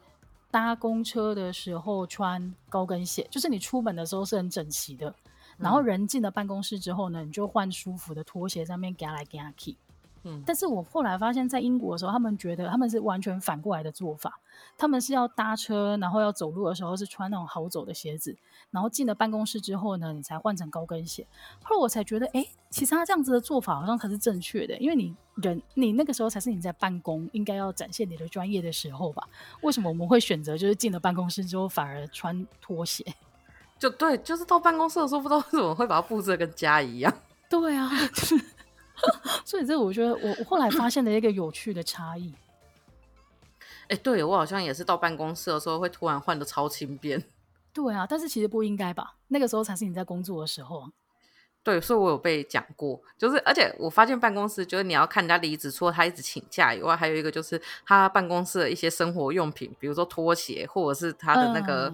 [0.51, 5.13] 搭公车的时候穿高跟鞋，就是你出门的时候是很整齐的，
[5.57, 9.77] 然后人进了办公室之后呢，你就换舒服的拖鞋，上面夹来夹去。
[10.23, 14.39] 嗯，但是我后来发现，在英国的时候，他们觉得他们是完全反过来的做法，
[14.77, 18.35] 他们是要搭车，然后要走路的时候是穿那种好走的鞋子，
[18.71, 21.25] 然后进了办公室之后呢，你才换成高跟鞋。
[21.63, 29.27] 后来我才觉得，哎，其实他这样子的做法好像才是正确的，因为你人，你那个时候才是你在办公应该要展现你的专业的时候吧？
[29.61, 33.05] 为什么我们会选择就是进了办公室之后反而穿拖鞋？
[33.77, 37.13] 就对，就是到办公室的时候，不知道为什么会把它布置的跟家一样。
[37.49, 37.89] 对啊。
[39.45, 42.33] 所以这我觉得我我后来发现了一个有趣的差异。
[43.89, 47.23] 哎、欸，对我好像也是到办公室的时候会突然换的超轻便。
[47.73, 49.15] 对啊，但是其实不应该吧？
[49.29, 50.89] 那个时候才是你在工作的时候啊。
[51.69, 61.93] 对，所以我有被讲过，就是而且我发现办公室就是你要看人家离职，除了他一直请假以外，还有一个就是他办公室的一些生活用品，比如说拖鞋，或者是他的那个，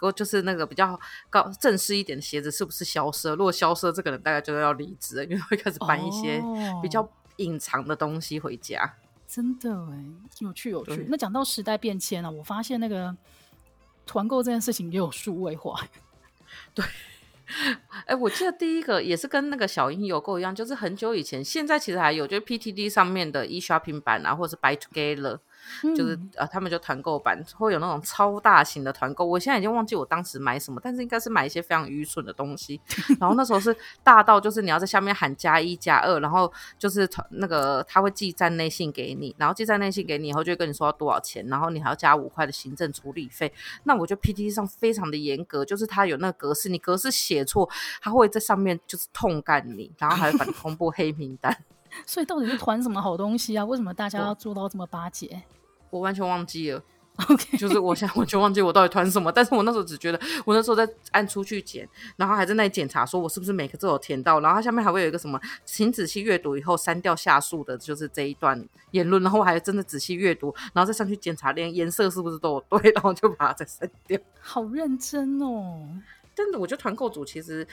[0.00, 3.34] 嗯、就是那个比较高正式一点的鞋子是不是消失了？
[3.34, 6.40] 如果消失了，这个人大概就要离职了，因为会开始搬一些
[6.80, 8.80] 比较隐藏的东西回家。
[8.84, 8.90] 哦、
[9.26, 10.04] 真的哎，
[10.38, 11.04] 有趣有趣。
[11.08, 13.16] 那讲到时代变迁了，我发现那个
[14.06, 15.80] 团购这件事情也有数位化。
[16.72, 16.84] 对。
[18.06, 25.38] 哎、我记得第一个也是跟那个小英邮购一样，就是很久以前，现在其实还有，就是 PTD 上面的 e-shopping 版啊，或者是 Buy Together。
[25.96, 32.80] 就是呃、啊，他们就团购版会有那种超大型的团购，我现在已经忘记我当时买什么，但是应该是买一些非常愚蠢的东西。
[33.20, 43.52] 然后那时候是大到就是你要在下面喊加一加二，然后就是团那个他会寄站内信给你，然后寄站内信给你以后就会跟你说要多少钱，然后你还要加五块的行政处理费。
[43.84, 47.68] 那我觉得 PTT 上非常的严格，就是他有那个格式，你格式写错，
[48.00, 51.56] 他会在上面就是痛干你，然后还会把你公布黑名单。
[52.04, 53.64] 所以到底是团什么好东西啊？
[53.64, 55.42] 为什么大家要做到这么巴结？
[55.90, 56.82] 我完全忘记了，
[57.30, 74.20] OK， 就是我现在完全忘记我到底团什么，但是我那时候只觉得，我那时候在按出去捡，然后还在那里检查，说我是不是每个字有填到，然后它下面还会有一个什么，请仔细阅读以后删掉下述的，就是这一段言论，然后我还真的仔细阅读，然后再上去检查连颜色是不是都有对， 然后就把它再删掉。
[74.40, 75.88] 好认真哦，
[76.34, 77.66] 但是我觉得团购组其实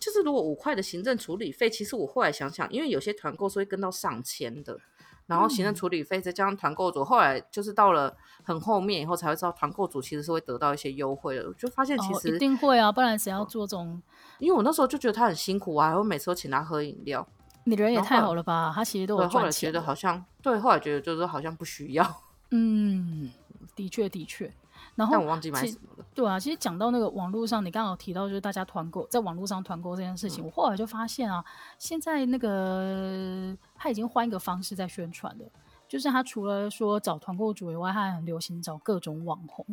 [0.00, 4.78] 就是如果五块的行政处理费，其实我后来想想，因为有些团购是会跟到上千的。
[5.26, 11.50] 然后行政处理费再加上团购组，后来就是到了很后面以后才会知道团购组其实是会得到一些优惠的。
[11.54, 14.02] 就发现其实、哦、一定会啊，不然谁要做这种？
[14.38, 17.26] 因为我那时候就觉得他很辛苦啊，然后每次都请他喝饮料。
[17.64, 18.70] 你人也太好了吧？
[18.74, 19.26] 他其实都有。
[19.26, 22.22] 后来觉得好像对，后来觉得就是好像不需要。
[22.50, 23.30] 嗯，
[23.74, 24.52] 的确的确。
[24.94, 26.04] 然后但我忘记买什么了。
[26.14, 31.44] 对啊，其实讲到那个网络上，你刚好提到就是大家团购，在网络上团购这件事情，嗯、我后来就发现啊，
[31.78, 35.44] 现在那个他已经换一个方式在宣传了。
[35.86, 39.64] 就是他除了说找团购主以外，他还很流行找各种网红。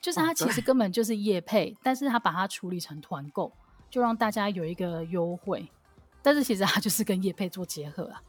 [0.00, 3.50] 就是他其实根本就是业配，哦、但是他把它处理成团购，
[3.88, 5.66] 就让大家有一个优惠。
[6.22, 8.22] 但是其实他就是跟业配做结合啊。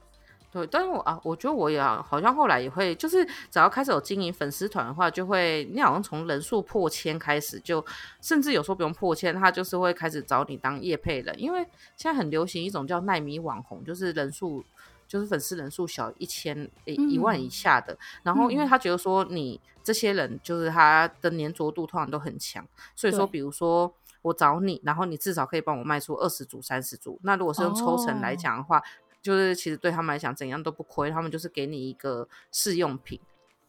[0.55, 7.87] 对，但是我啊，我觉得我也好像后来也会，就是只要开始有经营粉丝团的话，就会你好像从人数破千开始就，就
[8.21, 11.59] 甚至有时候不用破千，他就是会开始找你当业配人，因为
[11.97, 14.63] 现在很流行一种叫奈米网红，就是人数。
[15.07, 22.65] 就是粉丝人数小一千一万以下的，嗯、然后因为他觉得说你这些人就是他的粘着度通常都很强，
[22.95, 27.19] 所以说比如说我找你，然后你至少可以帮我卖出二十组三十组。
[27.21, 28.83] 那如果是用抽成来讲的话，哦、
[29.25, 33.19] 就是其实对他们来讲怎样都不亏，他们就是给你一个试用品，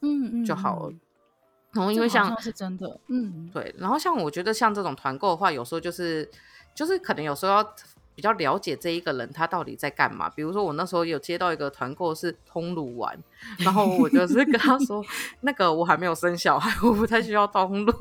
[0.03, 0.93] 嗯嗯就好了。
[1.73, 6.31] 然后因为像，像是真的，嗯对，然后像我觉得像这种团购的话，有时候就是
[6.75, 7.75] 就是可能有时候要。
[8.17, 13.15] 比较了解这一个人他到底在干嘛，比如说我那时候有接到一个团购是通乳丸，
[13.59, 15.05] 然后我就 是跟他说，
[15.43, 17.93] 那个我还没有生小孩，我不太需要通乳，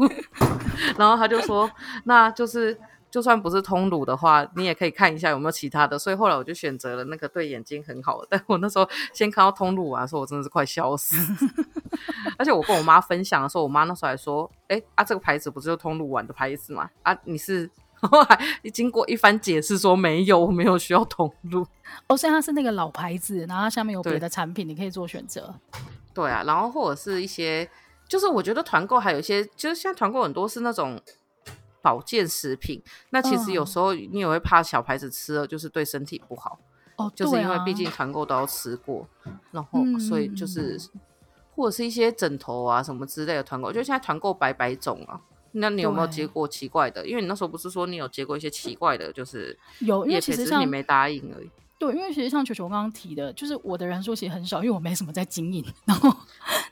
[0.98, 1.70] 然后他就说，
[2.06, 2.80] 那就是
[3.15, 11.15] 就算不是通乳的话，你也可以看一下有没有其他的，所以后来我就选择了那个对眼睛很好的，但我那时候先看到通乳丸的时候，我真的是快笑死，
[12.38, 16.89] 而且我跟我妈分享的时候，我妈那时候还说，哎啊这个牌子不是就通乳丸的牌子吗？
[17.04, 17.71] 啊你是。
[18.06, 18.39] 后来
[18.73, 21.65] 经过一番解释，说没有，我没有需要通乳。
[22.08, 25.56] 哦，虽然它是那个老牌子，然后它下面有别的产品，你可以做选择。
[26.13, 27.67] 对啊，然后或者是一些，
[28.08, 31.01] 就是我觉得团购还有一些，就是现在团购很多是那种
[31.86, 32.82] 保健食品。
[33.12, 36.58] 那其实有时候你也会怕小牌子吃了就是对身体不好。
[36.95, 39.08] 哦，就是因为毕竟团购都要吃过，
[39.52, 40.80] 然后所以就是
[41.54, 45.21] 或者是一些枕头啊什么之类的团购，就现在团购百百种啊。
[45.52, 47.06] 那你有没有接过奇怪的？
[47.08, 51.52] 因为你那时候不是说你有接过一些奇怪的，就是有，因为其实像你没答应而已。
[51.78, 55.64] 对，因为其实像球球刚刚提的，就是我的人数其实很少，因为我没什么在经营。
[55.86, 56.10] 然后，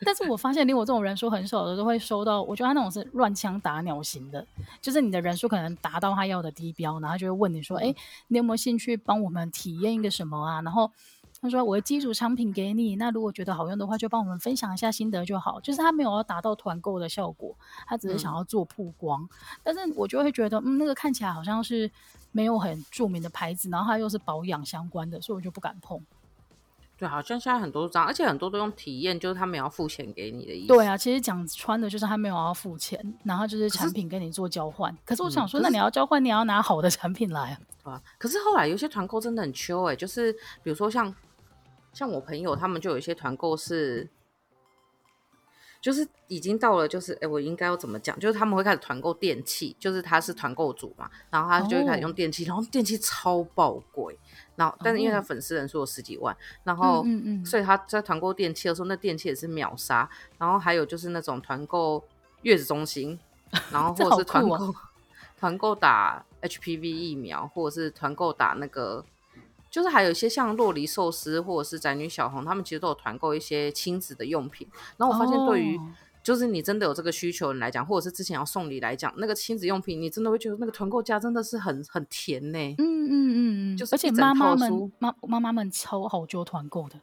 [0.06, 4.46] 但是我发现连我这种人数很少的都会收到，我觉得他那种是乱枪打鸟型的，
[4.82, 7.94] 就是你的人数可能达到他要的低标，然后就会问你说：“哎、
[8.30, 10.92] 你有没有兴趣帮我们体验一个什么啊？”然后。
[11.44, 15.60] 他说：“我的基础产品给你，那如果觉得好用的话，就帮我们分享一下心得就好。
[15.60, 17.54] 就是他没有要达到团购的效果，
[17.86, 19.22] 他只是想要做曝光。
[19.24, 19.30] 嗯、
[19.62, 21.92] 但是我就会觉得，嗯，那个看起来好像是
[22.32, 26.02] 没有很著名的牌子，然后它又是保养相关的，所以我就不敢碰。
[26.98, 30.68] 对，好像现在很多这样，而且很多都用体验，就是他没有要付钱给你的意思。
[30.68, 34.98] 对啊，其实讲穿的就是他没有要付钱，然后就是产品跟你做交换。
[35.04, 38.02] 可是，我想说，嗯、那你要交换，你要拿好的产品来啊。
[38.18, 40.32] 可是后来有些团购真的很秋哎，就是
[40.64, 41.14] 比如说像。
[41.94, 44.10] 像我朋友他们就有一些团购是，
[45.80, 48.18] 就是已经到了，就是哎，我应该要怎么讲？
[48.20, 54.18] 就是他们会开始团购电器，就是他是团购主嘛，然后他就会开始用电器，哦、然后电器超爆贵，
[54.56, 60.10] 然后但是因为他粉丝人数有十几万，然后嗯嗯，所以他在团购电器的时候，那电器也是秒杀。
[60.40, 62.04] 然后还有就是那种团购
[62.42, 63.20] 月子中心，
[63.72, 64.76] 然后 或者是团购
[65.38, 69.06] 团购打 HPV 疫苗，或者是团购打那个。
[69.74, 74.68] 就是还有一些像洛梨寿司或者是宅女小红，他们其实都有团购一些亲子的用品。
[74.98, 75.80] 然后我发现，对于
[76.22, 82.76] 就是你真的有这个需求人来讲，或者是之前要送礼来讲，那个亲子用品，你真的会觉得那个团购价真的是很很甜呢。
[82.78, 87.02] 嗯嗯嗯嗯，就是而且妈妈们妈妈妈们超好做团购的，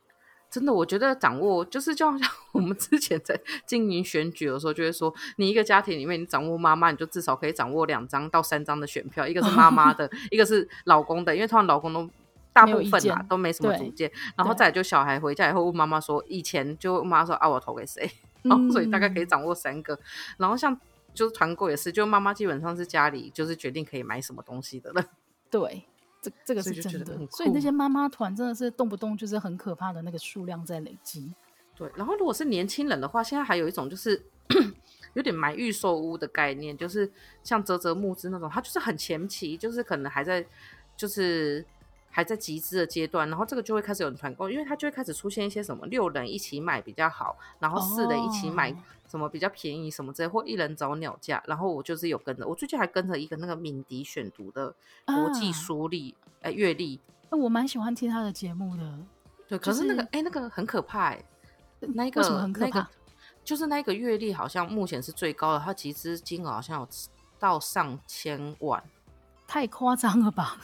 [0.48, 12.09] 真的，我觉得掌握就是就好像我们之前在经营选举的时候，就会说，你一个家庭里面，你掌握妈妈，你就至少可以掌握两张到三张的选票，一个是妈妈的， 一个是老公的，因为通常老公都。
[12.53, 18.11] 大部分嘛都没什么主见，然后再就小孩回家以后问妈妈说，以前就妈妈说啊，我投给谁？
[18.43, 19.95] 然后所以大概可以掌握三个。
[19.95, 20.01] 嗯、
[20.39, 20.79] 然后像
[21.15, 25.05] 就是团购也是，就妈妈基本上是家里就是决定可以买什么东西的了。
[25.49, 25.85] 对，
[26.21, 27.27] 这这个是真的。
[27.31, 31.33] 所以那些妈妈团真的是动不动就是很可怕的那个数量在累积。
[31.77, 34.21] 对，然后如果是年轻人的话，现在还有一种就是
[35.15, 37.13] 有点买预售屋的概念，就是
[37.45, 40.45] 像泽泽募资那种，它就是很前期，就是可能还在
[40.97, 41.65] 就是。
[42.11, 48.75] 还在集资的阶段，然后这个就会开始有人团购，因为它就会开始出现一些什么六人一起买比较好，然后四人一起买
[49.09, 51.42] 什么比较便宜什么之类，或一人找鸟价。
[51.46, 54.75] 然后我就是有跟着，我最近还跟着一个那个敏迪选读的
[55.07, 58.99] 国际书历哎阅历，我蛮喜欢听他的节目的。
[59.49, 61.25] 对，可是那个哎、就是、那个很可怕哎，
[61.81, 62.66] 那一个很可怕？
[62.66, 62.88] 那个
[63.44, 66.88] 就是那个阅历好像目前是最高的，它集资金额好像有
[67.38, 68.83] 到上千万，
[69.46, 70.59] 太夸张了吧？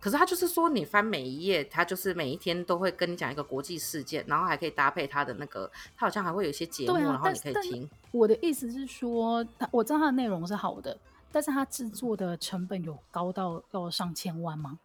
[0.00, 7.90] 可是他就是说，你翻每一页，他就是每一天都会跟你讲一个国际事件，然后还可以搭配他的那个，他好像还会有一些节目，啊、然后你可以听。
[8.10, 10.96] 我的意思是说，他我知道他的内容是好的，
[11.30, 14.78] 但是他制作的成本有高到要上千万吗？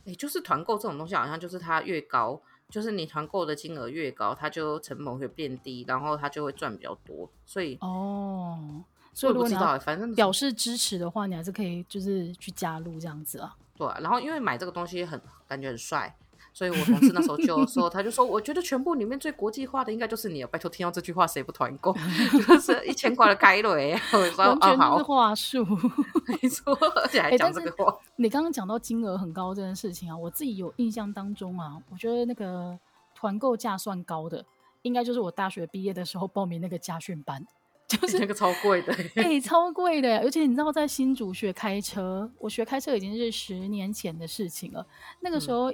[0.00, 7.28] 哎、欸，就是团购这种东西，好像就是它越高，就是你团购的金额越高，它就成本会变低，然后它就会赚比较多。
[7.46, 13.56] 所以哦，所以如果你要反正表示支持的话，你还是可以就是去加入这样子啊。
[13.78, 16.12] 对，然后因为买这个东西很感觉很帅，
[16.52, 20.48] 所以我同事那时候就 说，他就说，我觉得全部里面最国际化的应该就是你了。
[20.48, 21.94] 拜托，听到这句话谁不团购？
[22.48, 25.64] 就是一千块的开雷，我说完全是话术，
[26.26, 27.92] 没错，而且还讲这个话。
[27.92, 32.76] 欸、你刚刚讲到金额很高这件事情啊，我自己有印象当中啊，我觉得那个
[33.14, 34.44] 团购价算高的，
[34.82, 37.46] 应该就是我大学毕业的时候报名那个家训班。
[38.00, 44.86] 就是那个超贵的， 哎、欸，超贵的，而且你知道，在新竹学开车，我学开车已经是十年前的事情了。
[45.20, 45.72] 那个时候，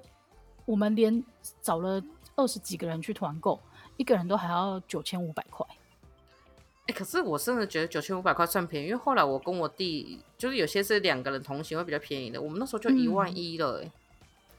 [0.64, 1.24] 我们连
[1.61, 2.00] 找了
[2.37, 3.59] 二十几个人去团购，
[3.96, 5.66] 一个人都还要九千五百块。
[6.87, 13.85] 哎、欸，可是我真的觉得九千五百块算便宜，因为后来我跟我弟，就是有些是两个人同行会比较便宜的，我们那时候就一万一了、欸。
[13.85, 13.92] 哎、嗯，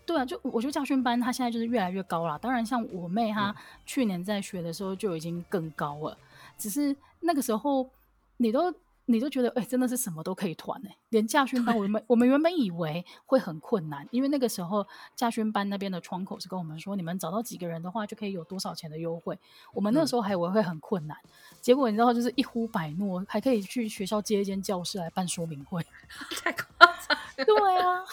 [0.06, 2.38] 对啊，就我觉得驾训班它现在就是越来越高了。
[2.38, 6.18] 当然，像我妹她去年在学的时候就已经更高了。
[6.58, 7.90] 只是那个时候，
[8.38, 8.74] 你都
[9.08, 19.38] 你都觉得，哎、欸，真的是什么都可以团哎、欸，连驾训班，我们我们原本以为会很困难，因为那个时候驾训班那边的窗口是跟我们说，你们找到几个人的话，就可以有多少钱的优惠。
[19.74, 21.30] 我们那个时候还以为会很困难，嗯、
[21.62, 25.86] 结果你知道，就是一呼百诺，还可以去学校接一间教室来办说明会，
[26.44, 26.66] 太夸
[27.08, 27.18] 张。
[27.36, 28.04] 对啊。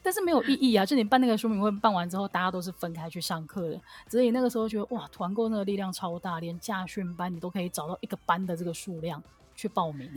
[0.00, 0.86] 但是没有意义啊！
[0.86, 3.80] 就你办那个说明会办完之后，大家都是分开去上课的。
[4.08, 9.22] 所以那个时候觉得哇，团购那个力量超大，连驾训班你都可以找到一个班的这个数量
[9.54, 10.08] 去报名。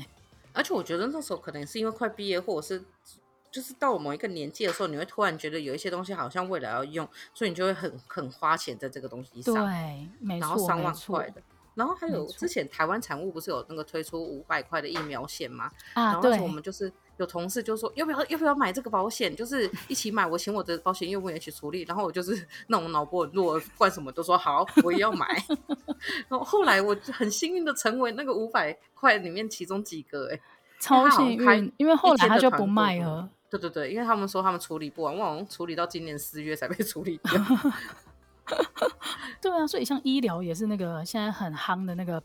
[0.53, 2.83] 而且我觉得那时候可能是因为快毕业，或者是
[3.51, 9.53] 就是到了某一个年纪的时候，你会突然觉得有一些东西好像未来要用，所以你就会很很花钱在这个东西上。
[9.53, 11.41] 对，没错，然后三万块的。
[11.73, 15.69] 然后还有之前台湾产物不是有那个推出五百块的疫苗险吗？
[15.93, 16.91] 啊，然后我们就是。
[17.17, 21.83] 有同事就说要不要要不要买这个保险，就是一起买，我请我的保险业务员一起处理。
[21.83, 25.27] 然后我就是 那种脑波很弱，管什么都说好，我也要买。
[26.27, 30.39] 然后后来我就很幸运的成为那个五百块里面其中几个，哎，
[30.79, 33.29] 超幸运，因为后来他就不卖了。
[33.49, 37.33] 对对对，因为他们说他们处理不完，我好像处理到今年四月才被处理掉。
[39.41, 42.21] 对啊，所以像医疗也是那个现在很夯的那个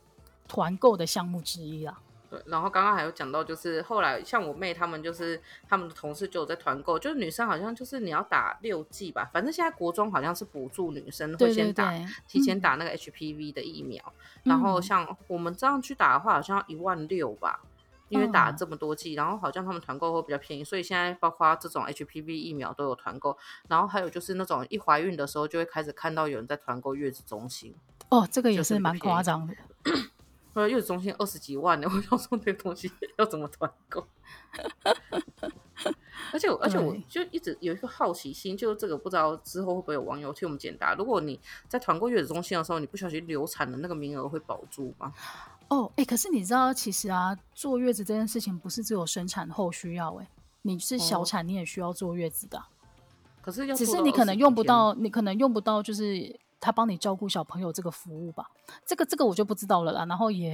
[0.48, 2.00] 团购的项目之一啊。
[2.30, 17.60] 对，然后刚刚还有讲到，就是后来像我妹他们，就是他们的同事就有在团购，就是女生好像就是你要打六剂吧，反正现在国中好像是补助女生会先打，对对对，提前打那个 HPV 的疫苗，嗯、然后像我们这样去打的话，好像要一万六吧，
[18.08, 23.36] 因为打了这么多剂，嗯、然后好像他们团购会比较便宜，所以现在包括这种 HPV 疫苗都有团购，
[23.68, 27.74] 然后还有就是那种一怀孕的时候就会开始看到有人在团购月子中心，
[28.08, 29.54] 哦，这个也是蛮夸张的。
[30.54, 34.06] 呃，月子中心二十几万呢，我想说这个东西 要怎么团购？
[36.32, 40.94] 而且，而且我就一直有一个好奇心，就是这个不知道之后会不会有网友替我们解答。
[40.94, 45.12] 如果你在团购月子中心的时候，你不小心流产了，那个名额会保住吗？
[45.68, 50.28] 哦，哎、欸，可是你知道，其实啊，坐月子这件事情不是只有生产后需要、欸，哎，
[50.62, 52.62] 你是小产你也需要坐月子的。
[53.40, 58.48] 可是要只是你可能用不到，你可能用不到，就是他帮你照顾小朋友这个服务吧。
[58.84, 60.04] 这个这个我就不知道了啦。
[60.06, 60.50] 然后也，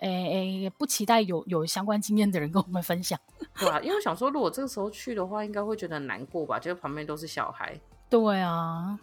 [0.00, 3.18] 哎、欸、哎，不期待有有相关经验的人跟我们分享。
[3.58, 6.58] 对啊，因为我想说，如果这个时候去的话，应该会觉得很难过吧？
[6.58, 7.78] 就是旁边都是小孩。
[8.08, 8.98] 对啊。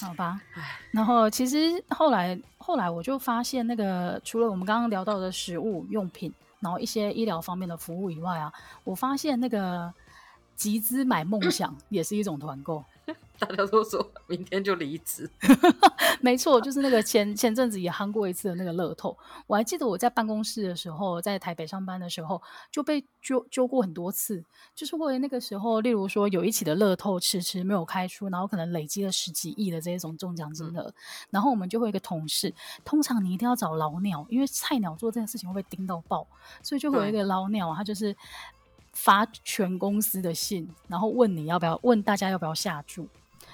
[0.00, 0.40] 好吧，
[0.90, 8.52] 然后其实后来后来我就发现，那个除了我们刚刚聊到的食物用品，然后一些医疗方面的服务以外啊，
[8.82, 9.94] 我发现那个
[10.56, 12.84] 集资买梦想 也是一种团购。
[13.38, 15.28] 大家都说明天就离职，
[16.22, 19.16] 没错，就是那个前前阵子也夯过一次的那个乐透。
[19.48, 24.44] 我还记得我在办公室的时候，在台北上班的时候就被揪揪过很多次，
[24.76, 30.94] 就是为了那个时候，例如说有一起的乐透迟迟没有开出，然后可能累积了十几亿的这种中奖金额，嗯、
[31.30, 32.54] 然后我们就会有一个同事，
[32.84, 36.24] 通常你一定要找老鸟，因为菜鸟做这件事情会被盯到爆，
[36.62, 38.14] 所以就会有一个老鸟，他就是
[38.92, 43.08] 发全公司的信，然后问你要不要，问大家要不要下注。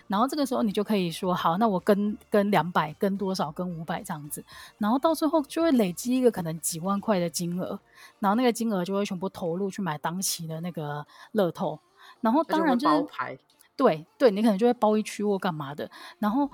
[0.08, 4.44] 然后这个时候你就可以说好，那我跟跟两百，跟多少，跟五百这样子，
[4.78, 7.78] 然后到最后就会累积一个可能几万块的金额，
[8.18, 11.78] 然后那个金额就会全部投入去买当期的那个乐透，
[12.20, 13.38] 然后当然就是包牌，
[13.76, 16.50] 对对，你可能就会包一区或干嘛的，然后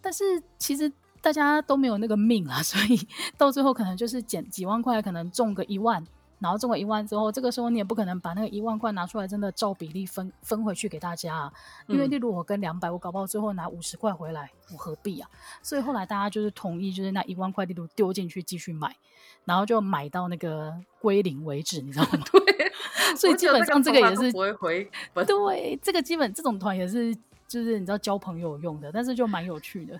[0.00, 6.06] 但是其实大家都没有那个命啊，所以 到最后可能就是减几万块，可能中个一万。
[6.40, 11.52] 然后中了一万之后，这个时候你也不可能把那个一万块拿出来，真的照比例分分回去给大家啊。
[11.86, 15.28] 因为例如我跟两百，我搞不好最后拿五十块回来，我何必啊？
[15.62, 18.96] 所以后来大家就是同意，就是那一万块例如丢进去继续买，
[19.44, 22.24] 然后就买到那个归零为止，你知道吗？
[22.32, 22.72] 对。
[23.16, 25.24] 所以基本上这个也是不会回本。
[25.26, 27.12] 对，这个基本这种团也是
[27.48, 29.98] 就是你知道交朋友用的，但是就蛮有趣的。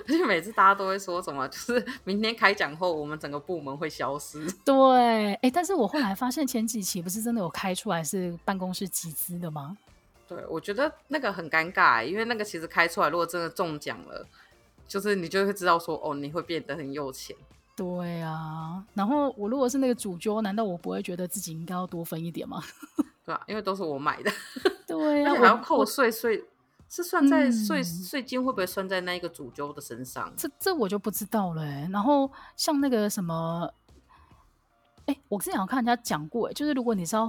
[0.00, 4.50] 而且每次大家都会说什么，就是明天开奖后，我们整个部门会消失。
[4.64, 4.74] 对，
[5.34, 9.76] 哎、欸，但是我后来发现前几期不是真的有开出来是办公室集资的吗？
[10.28, 14.26] 对，我觉得那个很尴尬，因为那个其实开出来，如果真的中奖了，
[14.88, 17.36] 就是你就会知道说，哦，你会变得很有钱。
[17.76, 22.62] 对啊，然后我如果是那个主角，难道我不会觉得自己应该要多分一点吗？
[23.26, 24.30] 对啊，因为都是我买的。
[24.86, 26.44] 对啊，我还要扣税税。
[26.94, 30.32] 是算在税税金会不会算在那一个主揪的身上？
[30.36, 31.88] 这这我就不知道了、欸。
[31.92, 33.68] 然后像那个什么，
[35.06, 37.28] 哎、欸，我之前有看人家讲过、欸，就是如果你是要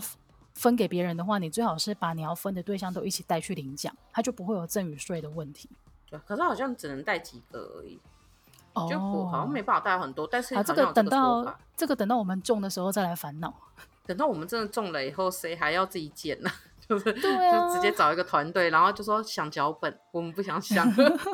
[0.54, 5.68] 分给别人的话，你最好是把你要分的对象都一起带去领奖，他就不会有赠与税的问题。
[6.12, 8.00] 对，可是好像只能带几个而已，
[8.74, 10.28] 哦，就好像没办法带很多。
[10.32, 13.52] 但是啊，这个等到这个等到我们中的时候再来烦恼。
[14.06, 16.52] 等到我们真的中了以后，谁还要自己捡呢？
[16.88, 20.88] 就是对啊，就直接找一个团队，然后就说想脚本，我们不想想。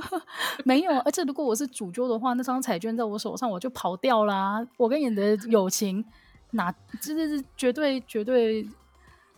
[0.63, 4.65] 没有，而且如果我是主揪的话，那张彩券在我手上，我就跑掉啦。
[4.77, 6.05] 我跟你的友情，
[6.51, 8.67] 哪真的是绝对绝对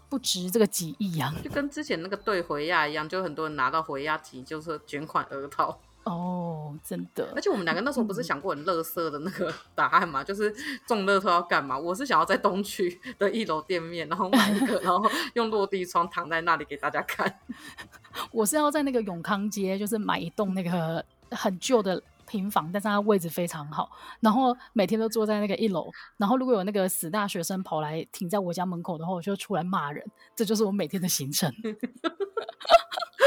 [0.10, 1.34] 不值这个几亿啊！
[1.44, 5.80] 就跟之前那个对回亚一样，就很多人拿到回亚集，就是卷款而逃。
[6.04, 7.32] 哦，真的！
[7.36, 10.22] 而且我们两个那时候不是想过很乐色的那个 答案吗？
[10.22, 10.54] 嗯、就是
[10.86, 11.78] 中乐透要干嘛？
[11.78, 17.40] 我是想要在东区的一楼店面，然后买一个， 然后用落地窗躺在那里给大家看。
[18.32, 23.90] 我是要在那个永康街，就是买一栋那个很旧的平房，但是它位置非常好，
[24.20, 30.06] 然后每天都坐在那个一楼，然后如果有那个死大学生跑来停在我家门口的话，我就出来骂人。
[30.36, 31.54] 这就是我每天的行程。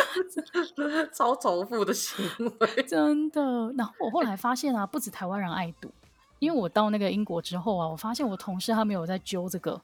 [1.12, 2.24] 超仇富的行
[2.61, 3.72] 为， 真的。
[3.76, 5.90] 然后我后来发现啊，不止台湾人爱赌，
[6.38, 9.80] 因为我到那个英国之后啊，我发现我同事他没有在揪这个，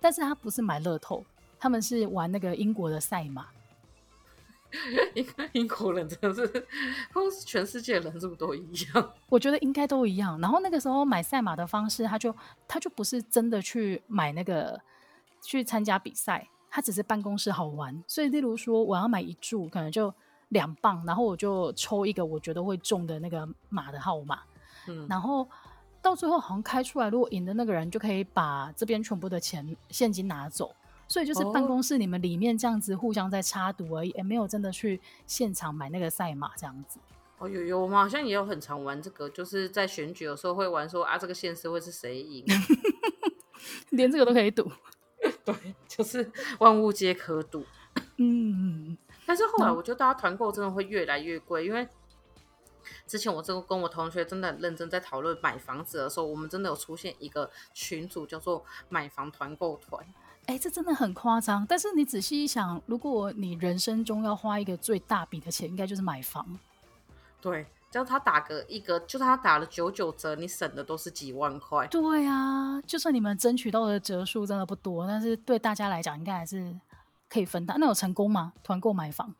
[0.00, 1.24] 但是他不是买乐透，
[1.58, 3.46] 他们是玩那个英国的赛马。
[5.14, 6.66] 英英国人真的是，
[7.10, 9.12] 他们是全世界人是不是都一样？
[9.30, 10.38] 我觉得应该都一样。
[10.40, 12.34] 然后那个时候买赛马的方式，他就
[12.66, 14.78] 他就不是真的去买那个
[15.40, 16.46] 去参加比赛。
[16.70, 20.12] 它只是办公室好玩，所以例如说我要买一注，可能就
[20.48, 24.40] 两磅，然后我就抽一个我觉得会中的那个马的号码，
[24.86, 25.48] 嗯，然后
[26.00, 30.74] 到最后好像开出来，如果赢的那个人就可以把这边全部的钱现金拿走，
[31.06, 36.98] 所以就是办公室你们里面这样子互相在插赌而已，也没有真的去现场买那个赛马这样子。
[37.38, 42.44] 哦，有有，我们好像也有很常玩这个，就是在选举有时候会玩说啊，这个县市会是谁赢，
[43.90, 44.70] 连这个都可以赌。
[45.44, 45.54] 对，
[45.88, 47.64] 就是万物皆可赌。
[48.16, 48.96] 嗯，
[49.26, 51.88] 但是后来我觉得大家团购真的会越来越贵，因为
[53.06, 60.04] 之前我这个跟我同学真的很认真在讨论买房子的时候，我们真的有出现一个群组叫做买房团购团。
[60.46, 61.66] 哎、欸，这真的很夸张。
[61.66, 66.58] 但是你仔细一想，如果你人生中要花一个最大笔的钱，应该就是买房。
[67.40, 71.86] 对，只要他打个一个，就算他打了九九折，你省的都是几万块。
[71.86, 76.78] 对啊，就算你们争取到的折数真的不多，但是对大家来讲，应该还是
[77.28, 77.78] 可以分担。
[77.80, 78.52] 那有成功吗？
[78.62, 79.34] 团购买房？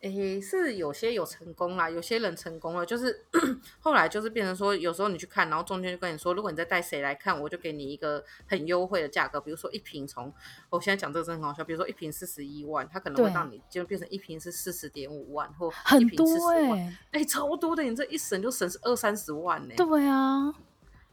[0.00, 3.26] 诶，是有些有成功啦，有些人成功了，就是
[3.80, 10.32] 后来就是变成说，有时候你去看，然后中间就跟你说，如果你再带谁来看，我就给你一个很优惠的价格，比如说一瓶从，
[10.70, 16.78] 我现在讲这个真的很好笑，比如说一瓶四十一万，他可能会让你就变成一瓶是四十点五万，或一瓶四十万，
[17.10, 19.74] 哎、欸，超多的，你这一省就省二三十万呢。
[19.76, 20.50] 对啊，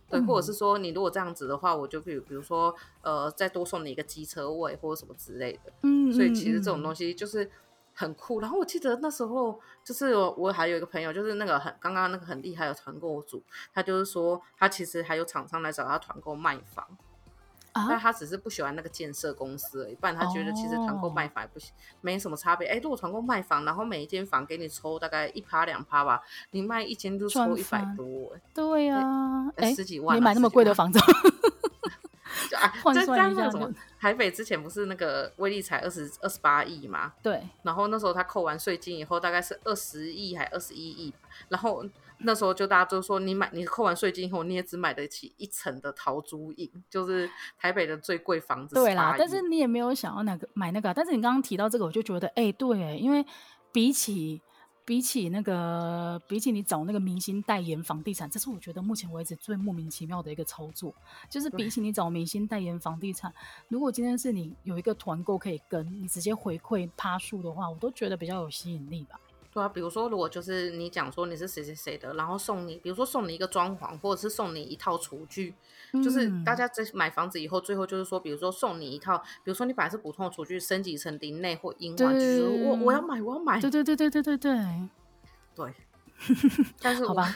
[0.09, 7.51] 对，或者是说你如果这样子的话，我就比如比如说呃，再多送你一个机车位或者什么之类的，嗯，所以其实这种东西就是。
[7.99, 13.41] 很酷，然后我记得那时候就是我，我还有一个朋友，就是那个很刚刚那个很厉害的团购组，
[13.73, 16.85] 他就是说他其实还有厂商来找他团购卖房，
[17.71, 22.67] 啊、但他只是不喜欢那个建设公司而已，不然他觉得其实团购卖房也不行，哦、没什么差别。
[22.67, 26.21] 哎，如果团购卖房，然后每一间房给你抽大概一趴两趴吧，
[26.51, 30.99] 你卖一间就抽一百多，对呀、啊，哎，十几万、啊，你买那么贵的房子。
[32.49, 37.13] 就啊，换算一下，什么台北之前不是那个威力才二十二十八亿嘛？
[37.21, 37.41] 对。
[37.63, 41.13] 然后那时候他扣完税金以后，大概是二十亿还二十一亿。
[41.49, 41.85] 然后
[42.19, 48.75] 那时候就大家都说，你买你扣完税金以后，你也只买得起一层的陶朱隐，就是台北的最贵房子。
[48.75, 50.93] 对啦，但是你也没有想要哪个买那个。
[50.93, 53.25] 但是你刚刚提到这个，我就觉得，哎、欸，对，因为
[53.71, 54.41] 比起。
[54.88, 60.95] 比起那个，比起你找那个明星代言房地产，这是我觉得目前为止最莫名其妙的一个操作。
[61.29, 63.33] 就是比起你找明星代言房地产，
[63.67, 69.19] 如果今天是你有一个团购可以跟你直接回馈趴数的话，我都觉得比较有吸引力吧。
[69.57, 75.55] 对啊，比如说，如果就是你讲说你是谁谁谁的，然后送你，比如说送你一个装潢，或者是送你一套厨具，
[75.93, 84.37] 嗯、就是大家在买房子以后，最后就是说，比如说送你一套，比如说你本来是普通的厨具，升级成林内或英外，就是我我要买，我要买，对对对对对对。
[84.37, 84.89] 对。
[85.55, 85.73] 对，
[86.79, 87.35] 但是我好吧。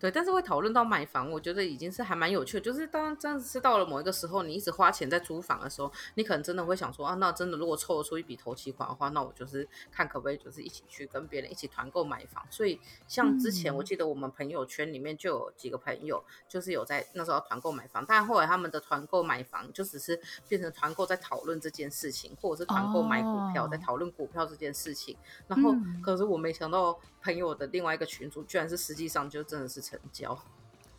[0.00, 2.60] 对，但是会讨论到买房，我觉得已经是还蛮有趣的。
[2.60, 12.46] 就是当这样子是到了某一个时候，你一直花钱在租房的时候，你可能真的会想说啊，那真的如果凑得出一笔头期款的话，那我就是看可不可以就是一起去跟别人一起团购买房。
[12.48, 25.16] 所以像之前我记得我们朋友圈里面就有几个朋友，就是有在那时候团购买房，但后来他们的团购买房就只是变成团购在讨论这件事情，或者是团购买股票在讨论股票这件事情。
[25.48, 29.87] 然后可是我没想到朋友的另外一个群组居然是实际上就真的是。
[29.88, 30.38] 成交，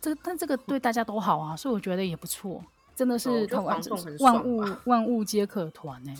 [0.00, 2.64] 这但这个对大家都好啊，所以我觉得也不错，
[2.96, 3.64] 真的是团
[4.18, 6.12] 万物万物皆可团 呢。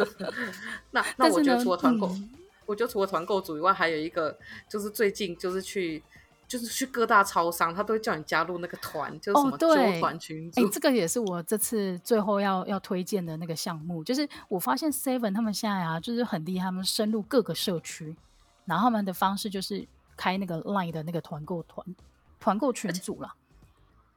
[0.90, 2.30] 那那我觉得除了团购，嗯、
[2.66, 4.36] 我觉得除了团购组以外，还有一个
[4.68, 6.02] 就是最近就是去
[6.48, 10.60] 就是去各大超商，他都会叫你加入那个团，就是什么揪团群组。
[10.60, 18.16] 哎、哦欸，这个也是我这次最后要要推荐的那个项目，就是我发现 Seven 他们现在啊，就是很厉害，他们深入各个社区，
[18.64, 19.86] 然后他们的方式就是。
[20.20, 21.96] 开那个 Line 的那个团购团
[22.38, 23.34] 团购群组了，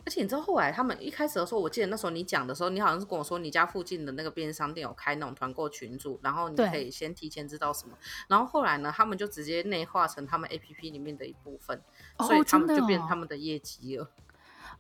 [0.06, 7.98] 而且你知道后来他们一开始的时候，我记得那时候你讲的时候，你好像是跟我说你家附近的那个便利商店有开那种团购群组，然后你可以先提前知道什么。
[8.28, 11.82] 然后后来呢，他们就直接内化成他们 APP 里面的一部分，
[12.18, 14.10] 哦、所以他们就变成他们的业绩了。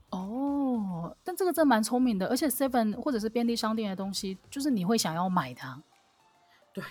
[0.10, 5.82] 哦，哦，但这个真蛮聪明的，而且 Seven 或者是便利商店的东西，就是你会想要买它。
[6.74, 6.84] 对，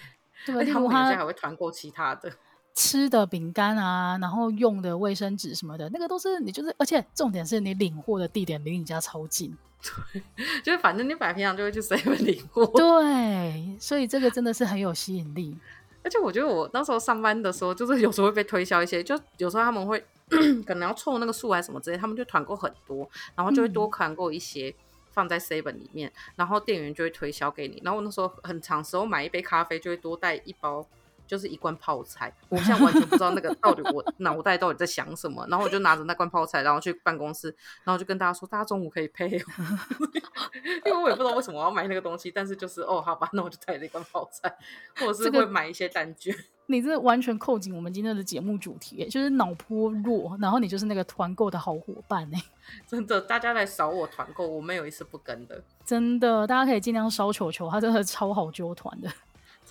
[0.46, 2.32] 对，而且他们有些还会团购其他的。
[2.74, 9.56] 吃的饼干啊，然后用的卫生纸什么的，那个都是你就是，而且重点是你领货的地点离你家超近，
[10.12, 10.22] 对，
[10.62, 15.56] 就是反正你摆平常就会去 seven 领货，对，所以这个真的是很有吸引力。
[16.04, 20.02] 而且我觉得我那时候上班的时候，就是有时候会被推销一些，就有时候他们会
[20.66, 24.74] 可能要凑那个数还是什么之类，他们就团购很多，然后就会多团购一些
[25.12, 27.80] 放在 seven 里面，嗯、然后店员就会推销给你。
[27.84, 30.84] 然后我那时候很长时候买一杯咖啡就会多带一包。
[31.32, 37.48] 就是一罐泡菜，我现在完全不知道那个到底我 脑袋到底在想什么，然后我就拿着那罐泡菜，然后去办公室，
[37.84, 39.30] 然后就跟大家说，大家中午可以配，
[40.84, 44.54] 因为我也不知道为什么我要买那个东西，但是就是哦，好吧，那我就带了一罐泡菜，
[44.96, 46.34] 或者是会买一些蛋卷。
[46.34, 52.42] 这个、你这完全扣紧我们今天的节目主题，就是脑波弱，然后你就是那个团购的好伙伴哎，
[52.86, 59.10] 真的，大家来扫我团购，我没有一次不跟的，真的，大家可以尽量烧球球，他真的超好揪团的。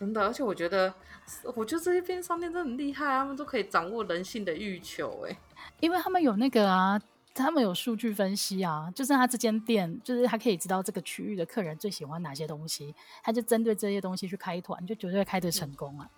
[0.01, 0.91] 真的，而且我觉得，
[1.53, 5.37] 我觉得这些便利商店真的很厉害，他们都可以掌握人性的欲求，哎，
[5.79, 6.99] 因为他们有那个啊，
[7.35, 16.09] 他们有数据分析啊，就是他这间店，就是他可以知道这个区域的客人最喜欢哪些东西，他就针对这些东西去开团，就绝对开的成功啊。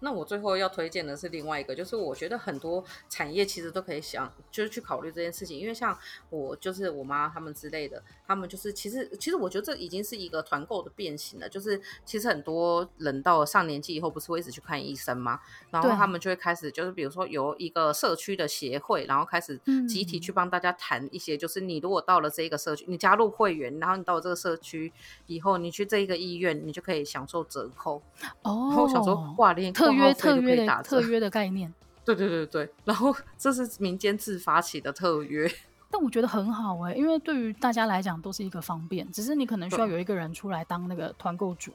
[0.00, 5.96] 那我最后要推荐的是另外一个，就是我觉得很多产业其实都可以想，就是去考虑这件事情，因为像
[6.30, 15.40] 我就是我妈他们之类的，他们就是其实其实我觉得这已经是一个团购的变形了，就是其实很多人到了上年纪以后，不是会一直去看医生吗？
[15.70, 24.92] 然后他们就会开始就是比如说由一个社区的协会，然后开始集体去帮大家谈一些，就是你如果到了这一个社区，你加入会员，然后你到了这个社区
[25.26, 28.00] 以后，你去这一个医院，你就可以享受折扣
[28.42, 28.68] 哦。
[28.68, 31.72] 然后我想说，哇，连特约特约的特约的概念，
[32.04, 35.50] 对对对对，然后这是民间自发起的特约，
[35.90, 41.72] 但我觉得很好哎、欸，因为对于大家来讲都是一个方便，只是你可能需要有一个人出来当那个团购主，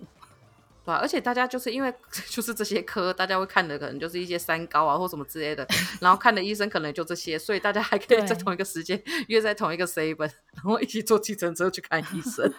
[0.85, 1.93] 对、啊、而且大家就是因为
[2.29, 5.67] 就是这些科，大家会看的可能就是一些三高啊或什么之类的，
[5.99, 12.53] 然后看的医生可能就这些，所以大家还可以在同一个时间约在同一个 seven，然后一起坐计程车去看医生。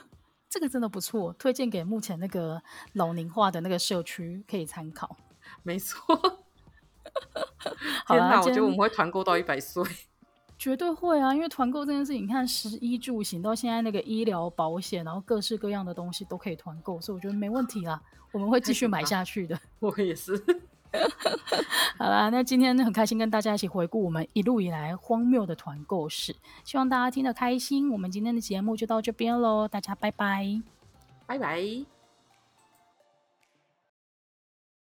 [0.48, 5.16] 这个真的不错，推荐给目前那个老龄化的那个社区可以参考。
[5.64, 6.00] 没错，
[8.06, 9.82] 天哪，我觉得我们会团购到一百岁，
[10.56, 11.34] 绝对会啊！
[11.34, 18.00] 因为团购这件事情，你看食衣住行到现在那个医疗保险，然后各式各样的东西都可以团购，所以我觉得没问题啦，
[18.30, 19.58] 我们会继续买下去的。
[19.80, 20.40] 我也是。
[21.98, 27.90] 好啦，那今天很开心跟大家一起回顾我们一路以来荒谬的团购史，希望大家听得开心。
[27.90, 30.62] 我们今天的节目就到这边喽，大家拜拜，
[31.26, 31.93] 拜拜。